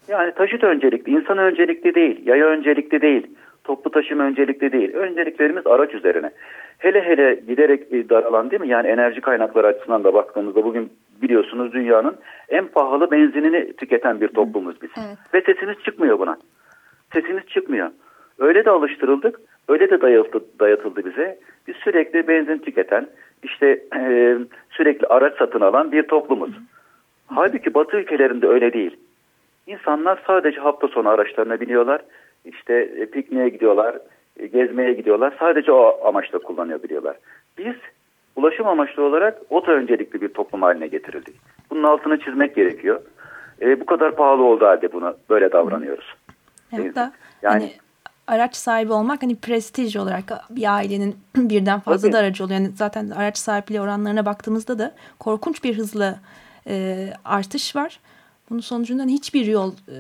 Yani 0.08 0.32
taşıt 0.32 0.64
öncelikli, 0.64 1.12
insan 1.12 1.38
öncelikli 1.38 1.96
değil, 1.96 2.28
yaya 2.28 2.46
öncelikli 2.46 3.02
değil, 3.02 3.28
toplu 3.64 3.92
taşıma 3.92 4.24
öncelikli 4.24 4.72
değil. 4.72 4.94
Önceliklerimiz 4.94 5.68
araç 5.68 5.94
üzerine. 5.94 6.32
Hele 6.78 7.02
hele 7.02 7.36
giderek 7.48 8.10
daralan 8.10 8.52
değil 8.52 8.62
mi? 8.62 8.68
Yani 8.68 8.88
enerji 8.88 9.22
kaynakları 9.22 9.68
açısından 9.68 10.04
da 10.04 10.14
baktığımızda 10.14 10.64
bugün 10.64 10.92
biliyorsunuz 11.22 11.74
dünyanın 11.74 12.16
en 12.50 12.68
pahalı 12.68 13.12
benzinini 13.12 13.74
tüketen 13.74 14.22
bir 14.22 14.28
toplumuz 14.28 14.82
biz. 14.82 14.90
Evet. 14.98 15.18
Ve 15.34 15.54
sesimiz 15.54 15.78
çıkmıyor 15.84 16.20
buna. 16.20 16.38
Sesimiz 17.14 17.46
çıkmıyor. 17.48 17.90
Öyle 18.40 18.66
de 18.66 18.70
alıştırıldık, 18.70 19.40
öyle 19.68 19.90
de 19.90 20.02
dayatıldı, 20.02 20.46
dayatıldı 20.60 21.06
bize. 21.06 21.40
Biz 21.68 21.76
sürekli 21.76 22.28
benzin 22.28 22.58
tüketen, 22.58 23.08
işte 23.44 23.84
e, 23.96 24.36
sürekli 24.70 25.08
araç 25.08 25.38
satın 25.38 25.62
alan 25.62 25.92
bir 25.92 26.04
toplumuz. 26.04 26.52
Halbuki 27.28 27.74
Batı 27.74 27.98
ülkelerinde 27.98 28.48
öyle 28.48 28.74
değil. 28.74 28.98
İnsanlar 29.68 30.20
sadece 30.28 30.60
hafta 30.60 30.88
sonu 30.88 31.10
araçlarına 31.10 31.60
biniyorlar, 31.60 32.02
işte 32.46 32.74
e, 32.74 33.06
pikniğe 33.06 33.50
gidiyorlar, 33.50 33.96
e, 33.96 34.00
gezmeye 34.46 34.94
gidiyorlar. 34.94 35.34
Sadece 35.40 35.72
o 35.72 36.08
amaçla 36.08 36.40
kullanıyor 36.40 36.84
biliyorlar. 36.84 37.16
Biz 37.58 37.76
ulaşım 38.36 38.68
amaçlı 38.68 39.04
olarak 39.04 39.38
oto 39.50 39.72
öncelikli 39.72 40.22
bir 40.22 40.30
toplum 40.30 40.62
haline 40.62 40.88
getirildik. 40.88 41.36
Bunun 41.70 41.84
altını 41.84 42.20
çizmek 42.20 42.56
gerekiyor. 42.56 43.02
E, 43.62 43.80
bu 43.80 43.86
kadar 43.86 44.16
pahalı 44.16 44.44
oldu 44.44 44.66
halde 44.66 44.94
buna 44.94 45.16
böyle 45.30 45.52
davranıyoruz. 45.52 46.16
Hatta 46.72 47.12
yani 47.42 47.54
hani 47.54 47.72
araç 48.28 48.56
sahibi 48.56 48.94
olmak 48.94 49.24
hani 49.24 49.36
prestij 49.36 49.96
olarak 49.96 50.24
bir 50.50 50.76
ailenin 50.76 51.16
birden 51.36 51.80
fazla 51.80 52.12
da 52.12 52.18
aracı 52.18 52.44
oluyor. 52.44 52.60
Yani 52.60 52.72
zaten 52.76 53.10
araç 53.10 53.38
sahipliği 53.38 53.82
oranlarına 53.82 54.26
baktığımızda 54.26 54.80
da 54.80 54.92
korkunç 55.20 55.64
bir 55.64 55.78
hızla 55.78 56.20
e, 56.68 57.08
artış 57.26 57.76
var. 57.76 58.00
Bunun 58.50 58.60
sonucundan 58.60 59.08
hiçbir 59.08 59.46
yol 59.46 59.72
e, 59.72 59.96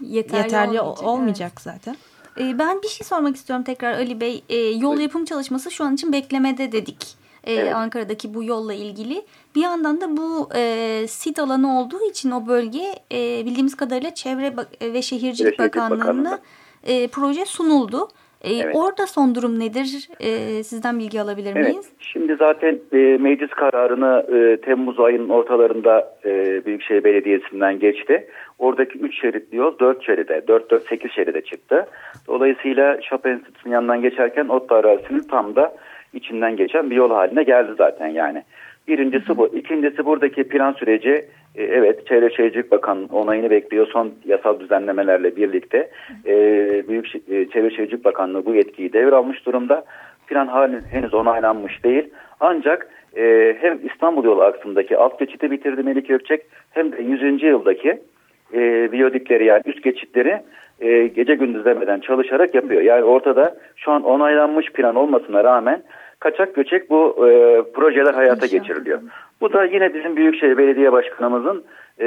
yeterli, 0.00 0.42
yeterli 0.42 0.80
olmayacak, 0.80 1.08
olmayacak 1.08 1.52
evet. 1.52 1.60
zaten. 1.60 1.96
E, 2.38 2.58
ben 2.58 2.82
bir 2.82 2.88
şey 2.88 3.06
sormak 3.06 3.36
istiyorum 3.36 3.64
tekrar 3.64 3.92
Ali 3.92 4.20
Bey. 4.20 4.44
E, 4.48 4.56
yol 4.56 4.98
yapım 4.98 5.24
çalışması 5.24 5.70
şu 5.70 5.84
an 5.84 5.94
için 5.94 6.12
beklemede 6.12 6.72
dedik 6.72 7.20
e, 7.44 7.52
evet. 7.54 7.74
Ankara'daki 7.74 8.34
bu 8.34 8.44
yolla 8.44 8.74
ilgili. 8.74 9.24
Bir 9.54 9.60
yandan 9.60 10.00
da 10.00 10.16
bu 10.16 10.48
e, 10.54 11.06
sit 11.08 11.38
alanı 11.38 11.80
olduğu 11.80 12.10
için 12.10 12.30
o 12.30 12.46
bölge 12.46 12.94
e, 13.12 13.46
bildiğimiz 13.46 13.76
kadarıyla 13.76 14.14
Çevre 14.14 14.54
ve 14.82 15.02
Şehircilik 15.02 15.58
Bakanlığı'na 15.58 16.38
e, 16.84 17.08
proje 17.08 17.44
sunuldu. 17.44 18.08
E, 18.44 18.54
evet. 18.54 18.76
Orada 18.76 19.06
son 19.06 19.34
durum 19.34 19.60
nedir? 19.60 20.08
E, 20.20 20.62
sizden 20.62 20.98
bilgi 20.98 21.20
alabilir 21.20 21.54
miyiz? 21.54 21.68
Evet. 21.68 22.00
Şimdi 22.00 22.36
zaten 22.36 22.78
e, 22.92 22.96
meclis 22.96 23.50
kararını 23.50 24.26
e, 24.36 24.60
Temmuz 24.60 25.00
ayının 25.00 25.28
ortalarında 25.28 26.14
e, 26.24 26.64
Büyükşehir 26.66 27.04
Belediyesi'nden 27.04 27.78
geçti. 27.78 28.26
Oradaki 28.58 28.98
3 28.98 29.20
şeritli 29.20 29.56
yol 29.56 29.78
4 29.78 30.04
şeride, 30.04 30.38
4-4-8 30.38 31.10
şeride 31.10 31.40
çıktı. 31.40 31.86
Dolayısıyla 32.26 33.00
Chopin 33.00 33.30
Enstitüsü'nün 33.30 33.74
yanından 33.74 34.02
geçerken 34.02 34.48
Otto 34.48 34.74
arazisinin 34.74 35.22
tam 35.22 35.56
da 35.56 35.74
içinden 36.12 36.56
geçen 36.56 36.90
bir 36.90 36.96
yol 36.96 37.10
haline 37.10 37.42
geldi 37.42 37.70
zaten 37.78 38.08
yani. 38.08 38.44
Birincisi 38.90 39.36
bu. 39.36 39.46
İkincisi 39.46 40.06
buradaki 40.06 40.44
plan 40.44 40.72
süreci 40.72 41.24
e, 41.54 41.62
evet 41.62 42.06
Çevre 42.06 42.30
Şehircilik 42.30 42.70
Bakanı'nın 42.70 43.08
onayını 43.08 43.50
bekliyor. 43.50 43.86
Son 43.86 44.12
yasal 44.24 44.60
düzenlemelerle 44.60 45.36
birlikte 45.36 45.90
e, 46.26 46.34
Büyük 46.88 47.06
e, 47.14 47.48
Çevre 47.48 47.70
Şehircilik 47.70 48.04
Bakanlığı 48.04 48.46
bu 48.46 48.54
yetkiyi 48.54 48.92
devralmış 48.92 49.46
durumda. 49.46 49.84
Plan 50.26 50.46
halen 50.46 50.82
henüz 50.90 51.14
onaylanmış 51.14 51.84
değil. 51.84 52.10
Ancak 52.40 52.88
e, 53.16 53.56
hem 53.60 53.78
İstanbul 53.92 54.24
yolu 54.24 54.42
aksındaki 54.42 54.96
alt 54.96 55.18
geçiti 55.18 55.50
bitirdi 55.50 55.82
Melik 55.82 56.08
Gökçek 56.08 56.42
hem 56.70 56.92
de 56.92 57.02
100. 57.02 57.42
yıldaki 57.42 57.98
e, 58.54 58.92
biyodikleri 58.92 59.44
yani 59.44 59.62
üst 59.66 59.82
geçitleri 59.82 60.42
e, 60.80 61.06
gece 61.06 61.34
gündüz 61.34 61.64
demeden 61.64 62.00
çalışarak 62.00 62.54
yapıyor. 62.54 62.82
Yani 62.82 63.04
ortada 63.04 63.56
şu 63.76 63.92
an 63.92 64.02
onaylanmış 64.02 64.72
plan 64.72 64.96
olmasına 64.96 65.44
rağmen 65.44 65.82
kaçak 66.20 66.54
göçek 66.54 66.90
bu 66.90 67.28
e, 67.28 67.62
projeler 67.72 68.14
hayata 68.14 68.46
İnşallah. 68.46 68.62
geçiriliyor. 68.62 69.00
Bu 69.40 69.52
da 69.52 69.64
yine 69.64 69.94
bizim 69.94 70.16
Büyükşehir 70.16 70.58
Belediye 70.58 70.92
Başkanımızın 70.92 71.64
e, 72.00 72.06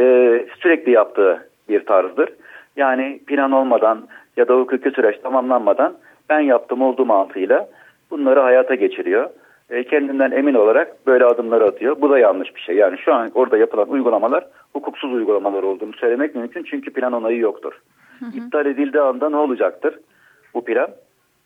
sürekli 0.59 0.91
yaptığı 0.91 1.49
bir 1.69 1.85
tarzdır. 1.85 2.29
Yani 2.75 3.19
plan 3.27 3.51
olmadan 3.51 4.07
ya 4.37 4.47
da 4.47 4.55
hukuki 4.55 4.91
süreç 4.91 5.19
tamamlanmadan 5.21 5.93
ben 6.29 6.39
yaptım 6.39 6.81
olduğu 6.81 7.05
mantığıyla 7.05 7.69
bunları 8.11 8.39
hayata 8.39 8.75
geçiriyor. 8.75 9.29
E, 9.69 9.83
kendinden 9.83 10.31
emin 10.31 10.53
olarak 10.53 11.07
böyle 11.07 11.25
adımlar 11.25 11.61
atıyor. 11.61 12.01
Bu 12.01 12.09
da 12.09 12.19
yanlış 12.19 12.55
bir 12.55 12.61
şey. 12.61 12.75
Yani 12.75 12.97
şu 12.97 13.13
an 13.13 13.31
orada 13.35 13.57
yapılan 13.57 13.89
uygulamalar 13.89 14.47
hukuksuz 14.73 15.13
uygulamalar 15.13 15.63
olduğunu 15.63 15.93
söylemek 15.93 16.35
mümkün. 16.35 16.63
Çünkü 16.63 16.93
plan 16.93 17.13
onayı 17.13 17.37
yoktur. 17.37 17.73
Hı 18.19 18.25
hı. 18.25 18.37
İptal 18.37 18.65
edildiği 18.65 19.03
anda 19.03 19.29
ne 19.29 19.35
olacaktır 19.35 19.99
bu 20.53 20.65
plan? 20.65 20.89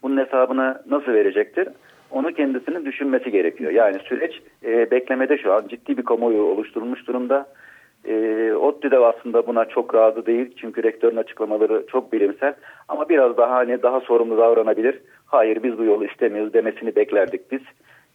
Bunun 0.04 0.18
hesabını 0.18 0.82
nasıl 0.90 1.14
verecektir? 1.14 1.68
Onu 2.12 2.34
kendisinin 2.34 2.86
düşünmesi 2.86 3.32
gerekiyor. 3.32 3.72
Yani 3.72 4.00
süreç 4.00 4.42
e, 4.64 4.92
beklemede 4.92 5.38
şu 5.38 5.54
an 5.54 5.68
ciddi 5.68 5.98
bir 5.98 6.04
kamuoyu 6.04 6.42
oluşturulmuş 6.42 7.08
durumda. 7.08 7.48
E, 8.06 8.54
ODTÜ 8.54 8.92
de 8.92 8.98
aslında 8.98 9.48
buna 9.48 9.66
çok 9.66 9.96
razı 9.96 10.26
değil. 10.26 10.56
Çünkü 10.58 10.84
rektörün 10.84 11.18
açıklamaları 11.18 11.86
çok 11.92 12.14
bilimsel. 12.14 12.54
Ama 12.88 13.10
biraz 13.10 13.38
daha 13.38 13.56
hani 13.56 13.82
daha 13.82 14.00
sorumlu 14.00 14.38
davranabilir. 14.38 15.00
Hayır 15.26 15.64
biz 15.64 15.78
bu 15.78 15.84
yolu 15.84 16.06
istemiyoruz 16.06 16.54
demesini 16.54 16.96
beklerdik 16.96 17.52
biz. 17.52 17.62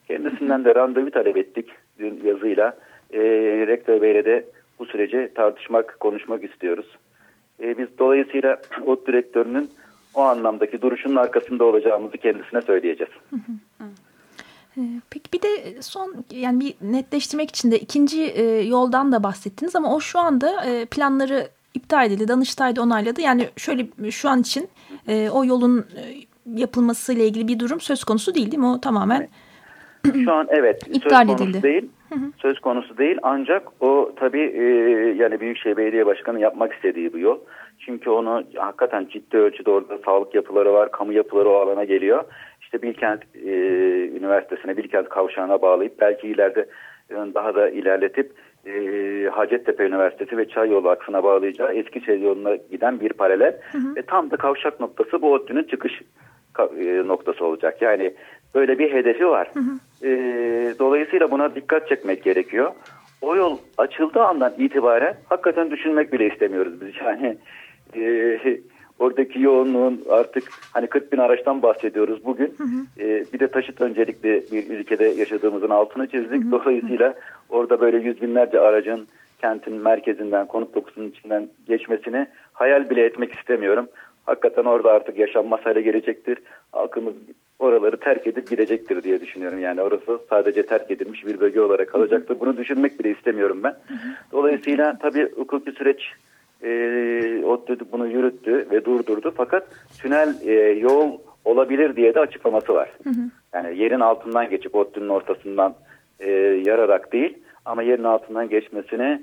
Kendisinden 0.08 0.64
de 0.64 0.74
randevu 0.74 1.10
talep 1.10 1.36
ettik 1.36 1.70
dün 1.98 2.20
yazıyla. 2.24 2.76
E, 3.12 3.20
rektör 3.66 4.02
beyle 4.02 4.24
de 4.24 4.44
bu 4.78 4.86
süreci 4.86 5.30
tartışmak, 5.34 6.00
konuşmak 6.00 6.44
istiyoruz. 6.44 6.98
E, 7.62 7.78
biz 7.78 7.98
dolayısıyla 7.98 8.58
ODTÜ 8.86 9.12
rektörünün 9.12 9.68
o 10.14 10.20
anlamdaki 10.20 10.82
duruşunun 10.82 11.16
arkasında 11.16 11.64
olacağımızı 11.64 12.18
kendisine 12.18 12.60
söyleyeceğiz. 12.60 13.12
Ee, 13.32 13.71
peki 15.10 15.32
bir 15.32 15.42
de 15.42 15.82
son 15.82 16.24
yani 16.30 16.60
bir 16.60 16.74
netleştirmek 16.92 17.50
için 17.50 17.70
de 17.70 17.78
ikinci 17.78 18.22
e, 18.22 18.42
yoldan 18.60 19.12
da 19.12 19.22
bahsettiniz 19.22 19.76
ama 19.76 19.94
o 19.94 20.00
şu 20.00 20.18
anda 20.18 20.64
e, 20.64 20.84
planları 20.84 21.48
iptal 21.74 22.06
edildi. 22.06 22.28
Danıştay 22.28 22.76
da 22.76 22.82
onayladı. 22.82 23.20
Yani 23.20 23.48
şöyle 23.56 24.10
şu 24.10 24.28
an 24.28 24.40
için 24.40 24.68
e, 25.08 25.30
o 25.30 25.44
yolun 25.44 25.86
yapılması 26.54 27.12
ile 27.12 27.26
ilgili 27.26 27.48
bir 27.48 27.58
durum 27.58 27.80
söz 27.80 28.04
konusu 28.04 28.34
değil 28.34 28.50
değil 28.50 28.58
mi? 28.58 28.66
O 28.66 28.80
tamamen 28.80 29.28
şu 30.24 30.32
an 30.32 30.46
evet 30.50 30.82
iptal 30.94 31.28
söz 31.28 31.36
konusu 31.36 31.62
değil. 31.62 31.88
Söz 32.38 32.60
konusu 32.60 32.98
değil 32.98 33.18
ancak 33.22 33.82
o 33.82 34.12
tabii 34.16 34.42
e, 34.42 34.62
yani 35.22 35.40
Büyükşehir 35.40 35.76
Belediye 35.76 36.06
Başkanı 36.06 36.40
yapmak 36.40 36.72
istediği 36.72 37.12
bu 37.12 37.18
yol. 37.18 37.38
Çünkü 37.78 38.10
onu 38.10 38.42
hakikaten 38.56 39.08
ciddi 39.10 39.36
ölçüde 39.36 39.70
orada 39.70 39.98
sağlık 40.04 40.34
yapıları 40.34 40.72
var, 40.72 40.92
kamu 40.92 41.12
yapıları 41.12 41.48
o 41.48 41.54
alana 41.54 41.84
geliyor. 41.84 42.24
İşte 42.72 42.88
Bilkent 42.88 43.22
e, 43.34 43.50
Üniversitesi'ne, 44.16 44.76
Bilkent 44.76 45.08
Kavşağı'na 45.08 45.62
bağlayıp 45.62 46.00
belki 46.00 46.28
ileride 46.28 46.66
e, 47.10 47.14
daha 47.14 47.54
da 47.54 47.68
ilerletip 47.68 48.32
e, 48.66 48.72
Hacettepe 49.32 49.86
Üniversitesi 49.86 50.36
ve 50.36 50.48
Çayyolu 50.48 50.90
aksına 50.90 51.24
bağlayacağı 51.24 51.72
Eskişehir 51.72 52.20
yoluna 52.20 52.56
giden 52.70 53.00
bir 53.00 53.12
paralel. 53.12 53.60
Hı 53.72 53.78
hı. 53.78 53.96
Ve 53.96 54.02
tam 54.02 54.30
da 54.30 54.36
kavşak 54.36 54.80
noktası 54.80 55.22
bu 55.22 55.32
ODTÜ'nün 55.32 55.64
çıkış 55.64 56.02
e, 56.78 57.02
noktası 57.06 57.44
olacak. 57.44 57.82
Yani 57.82 58.14
böyle 58.54 58.78
bir 58.78 58.92
hedefi 58.92 59.28
var. 59.28 59.50
Hı 59.54 59.60
hı. 59.60 60.08
E, 60.08 60.10
dolayısıyla 60.78 61.30
buna 61.30 61.54
dikkat 61.54 61.88
çekmek 61.88 62.22
gerekiyor. 62.24 62.72
O 63.22 63.36
yol 63.36 63.58
açıldığı 63.78 64.22
andan 64.22 64.54
itibaren 64.58 65.16
hakikaten 65.28 65.70
düşünmek 65.70 66.12
bile 66.12 66.26
istemiyoruz 66.26 66.80
biz. 66.80 66.92
Yani 67.04 67.36
e, 67.96 68.60
oradaki 69.02 69.40
yoğunluğun 69.40 70.02
artık 70.10 70.44
hani 70.72 70.86
40 70.86 71.12
bin 71.12 71.18
araçtan 71.18 71.62
bahsediyoruz 71.62 72.24
bugün. 72.24 72.54
Hı 72.58 72.64
hı. 72.64 73.04
E, 73.04 73.24
bir 73.32 73.40
de 73.40 73.48
taşıt 73.48 73.80
öncelikli 73.80 74.44
bir 74.52 74.70
ülkede 74.70 75.04
yaşadığımızın 75.04 75.70
altını 75.70 76.06
çizdik. 76.06 76.44
Hı 76.44 76.48
hı. 76.48 76.50
Dolayısıyla 76.50 77.14
orada 77.48 77.80
böyle 77.80 77.96
yüz 77.96 78.22
binlerce 78.22 78.60
aracın 78.60 79.06
kentin 79.40 79.74
merkezinden, 79.74 80.46
konut 80.46 80.74
dokusunun 80.74 81.08
içinden 81.10 81.48
geçmesini 81.68 82.26
hayal 82.52 82.90
bile 82.90 83.04
etmek 83.04 83.32
istemiyorum. 83.32 83.88
Hakikaten 84.26 84.64
orada 84.64 84.92
artık 84.92 85.18
yaşanmaz 85.18 85.60
hale 85.66 85.82
gelecektir. 85.82 86.38
Halkımız 86.72 87.14
oraları 87.58 87.96
terk 87.96 88.26
edip 88.26 88.50
gidecektir 88.50 89.02
diye 89.02 89.20
düşünüyorum. 89.20 89.60
Yani 89.60 89.82
orası 89.82 90.18
sadece 90.30 90.66
terk 90.66 90.90
edilmiş 90.90 91.26
bir 91.26 91.40
bölge 91.40 91.60
olarak 91.60 91.88
kalacaktır. 91.88 92.40
Bunu 92.40 92.56
düşünmek 92.56 92.98
bile 92.98 93.10
istemiyorum 93.10 93.60
ben. 93.62 93.76
Dolayısıyla 94.32 94.98
tabii 94.98 95.30
hukuki 95.36 95.72
süreç 95.72 96.12
e, 97.72 97.74
ODTÜ 97.74 97.92
bunu 97.92 98.06
yürüttü 98.06 98.66
ve 98.70 98.84
durdurdu. 98.84 99.32
Fakat 99.36 99.66
tünel 99.98 100.34
e, 100.42 100.52
yol 100.78 101.18
olabilir 101.44 101.96
diye 101.96 102.14
de 102.14 102.20
açıklaması 102.20 102.74
var. 102.74 102.90
Hı 103.04 103.10
hı. 103.10 103.30
Yani 103.54 103.78
yerin 103.78 104.00
altından 104.00 104.50
geçip 104.50 104.74
ODTÜ'nün 104.74 105.08
ortasından 105.08 105.74
e, 106.20 106.30
yararak 106.64 107.12
değil 107.12 107.38
ama 107.64 107.82
yerin 107.82 108.04
altından 108.04 108.48
geçmesine 108.48 109.22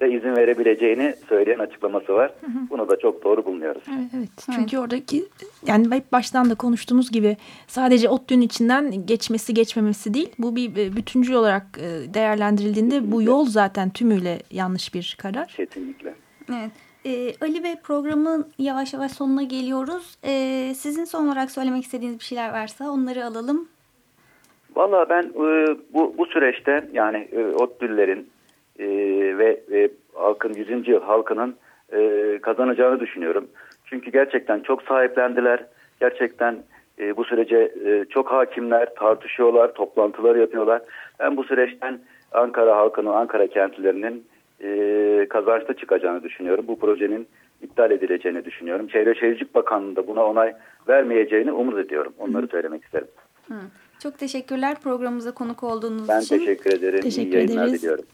de 0.00 0.10
izin 0.10 0.36
verebileceğini 0.36 1.14
söyleyen 1.28 1.58
açıklaması 1.58 2.14
var. 2.14 2.32
Hı 2.40 2.46
hı. 2.46 2.70
Bunu 2.70 2.88
da 2.88 2.98
çok 2.98 3.24
doğru 3.24 3.44
bulmuyoruz. 3.44 3.82
Evet, 3.88 4.10
evet. 4.16 4.28
Çünkü 4.44 4.76
evet. 4.76 4.84
oradaki 4.84 5.24
yani 5.66 5.94
hep 5.94 6.12
baştan 6.12 6.50
da 6.50 6.54
konuştuğumuz 6.54 7.10
gibi 7.10 7.36
sadece 7.66 8.08
ODTÜ'nün 8.08 8.40
içinden 8.40 9.06
geçmesi 9.06 9.54
geçmemesi 9.54 10.14
değil. 10.14 10.32
Bu 10.38 10.56
bir 10.56 10.96
bütüncül 10.96 11.34
olarak 11.34 11.62
e, 11.78 12.14
değerlendirildiğinde 12.14 12.94
Kesinlikle. 12.94 13.16
bu 13.16 13.22
yol 13.22 13.46
zaten 13.46 13.90
tümüyle 13.90 14.38
yanlış 14.50 14.94
bir 14.94 15.16
karar. 15.18 15.46
Kesinlikle. 15.46 16.14
Evet. 16.50 16.70
Ee, 17.06 17.32
Ali 17.42 17.64
Bey 17.64 17.74
programın 17.84 18.46
yavaş 18.58 18.94
yavaş 18.94 19.12
sonuna 19.12 19.42
geliyoruz. 19.42 20.18
Ee, 20.24 20.74
sizin 20.74 21.04
son 21.04 21.26
olarak 21.26 21.50
söylemek 21.50 21.82
istediğiniz 21.82 22.18
bir 22.18 22.24
şeyler 22.24 22.52
varsa 22.52 22.90
onları 22.90 23.24
alalım. 23.24 23.68
Valla 24.76 25.08
ben 25.08 25.22
e, 25.22 25.76
bu, 25.94 26.14
bu 26.18 26.26
süreçte 26.26 26.88
yani 26.92 27.28
e, 27.32 27.46
ODTÜ'lerin 27.46 28.28
e, 28.78 28.86
ve 29.38 29.60
e, 29.72 29.88
halkın 30.14 30.52
100. 30.54 30.88
yıl 30.88 31.02
halkının 31.02 31.56
e, 31.92 32.38
kazanacağını 32.42 33.00
düşünüyorum. 33.00 33.48
Çünkü 33.84 34.10
gerçekten 34.10 34.60
çok 34.60 34.82
sahiplendiler. 34.82 35.64
Gerçekten 36.00 36.56
e, 36.98 37.16
bu 37.16 37.24
sürece 37.24 37.72
e, 37.86 38.04
çok 38.10 38.30
hakimler, 38.30 38.94
tartışıyorlar, 38.94 39.74
toplantılar 39.74 40.36
yapıyorlar. 40.36 40.82
Ben 41.20 41.36
bu 41.36 41.44
süreçten 41.44 42.00
Ankara 42.32 42.76
halkının, 42.76 43.12
Ankara 43.12 43.46
kentlilerinin 43.46 44.26
e, 44.64 45.26
kazançlı 45.28 45.74
çıkacağını 45.76 46.22
düşünüyorum. 46.22 46.64
Bu 46.68 46.78
projenin 46.78 47.28
iptal 47.62 47.90
edileceğini 47.90 48.44
düşünüyorum. 48.44 48.88
Çevre 48.88 49.14
Şehircilik 49.14 49.54
Bakanlığı 49.54 49.96
da 49.96 50.06
buna 50.06 50.24
onay 50.24 50.54
vermeyeceğini 50.88 51.52
umut 51.52 51.78
ediyorum. 51.78 52.12
Onları 52.18 52.46
Hı. 52.46 52.50
söylemek 52.50 52.84
isterim. 52.84 53.08
Hı. 53.48 53.54
Çok 53.98 54.18
teşekkürler 54.18 54.80
programımıza 54.80 55.34
konuk 55.34 55.62
olduğunuz 55.62 56.08
ben 56.08 56.20
için. 56.20 56.38
Ben 56.38 56.44
teşekkür 56.44 56.72
ederim. 56.72 57.00
Teşekkür 57.00 57.30
İyi 57.30 57.34
yayınlar 57.34 57.66
ederiz. 57.66 57.82
diliyorum. 57.82 58.04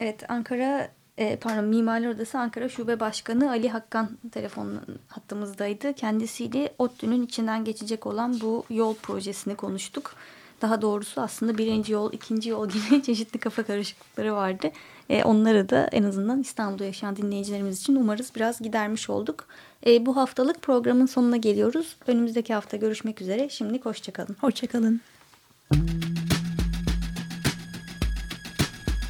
Evet 0.00 0.30
Ankara 0.30 0.88
e, 1.18 1.36
pardon 1.36 1.64
Mimarlar 1.64 2.08
Odası 2.08 2.38
Ankara 2.38 2.68
Şube 2.68 3.00
Başkanı 3.00 3.50
Ali 3.50 3.68
Hakkan 3.68 4.08
telefon 4.32 4.68
hattımızdaydı. 5.08 5.92
Kendisiyle 5.92 6.72
ODTÜ'nün 6.78 7.22
içinden 7.22 7.64
geçecek 7.64 8.06
olan 8.06 8.34
bu 8.40 8.64
yol 8.70 8.94
projesini 8.94 9.54
konuştuk. 9.56 10.14
Daha 10.62 10.82
doğrusu 10.82 11.20
aslında 11.20 11.58
birinci 11.58 11.92
yol, 11.92 12.12
ikinci 12.12 12.50
yol 12.50 12.68
gibi 12.68 13.02
çeşitli 13.06 13.38
kafa 13.38 13.62
karışıklıkları 13.62 14.34
vardı. 14.34 14.70
E, 15.08 15.24
onları 15.24 15.68
da 15.68 15.88
en 15.92 16.02
azından 16.02 16.40
İstanbul'da 16.40 16.84
yaşayan 16.84 17.16
dinleyicilerimiz 17.16 17.80
için 17.80 17.96
umarız 17.96 18.30
biraz 18.36 18.60
gidermiş 18.60 19.10
olduk. 19.10 19.44
E, 19.86 20.06
bu 20.06 20.16
haftalık 20.16 20.62
programın 20.62 21.06
sonuna 21.06 21.36
geliyoruz. 21.36 21.96
Önümüzdeki 22.06 22.54
hafta 22.54 22.76
görüşmek 22.76 23.20
üzere. 23.20 23.48
Şimdi 23.48 23.80
hoşçakalın. 23.80 24.36
Hoşçakalın. 24.40 25.00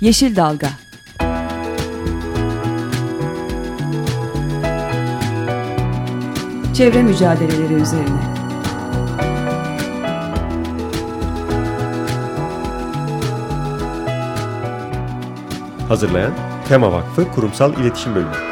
Yeşil 0.01 0.37
Dalga 0.37 0.69
çevre 6.75 7.03
mücadeleleri 7.03 7.75
üzerine. 7.75 8.22
Hazırlayan 15.93 16.33
Tema 16.69 16.93
Vakfı 16.93 17.33
Kurumsal 17.33 17.75
İletişim 17.81 18.15
Bölümü. 18.15 18.52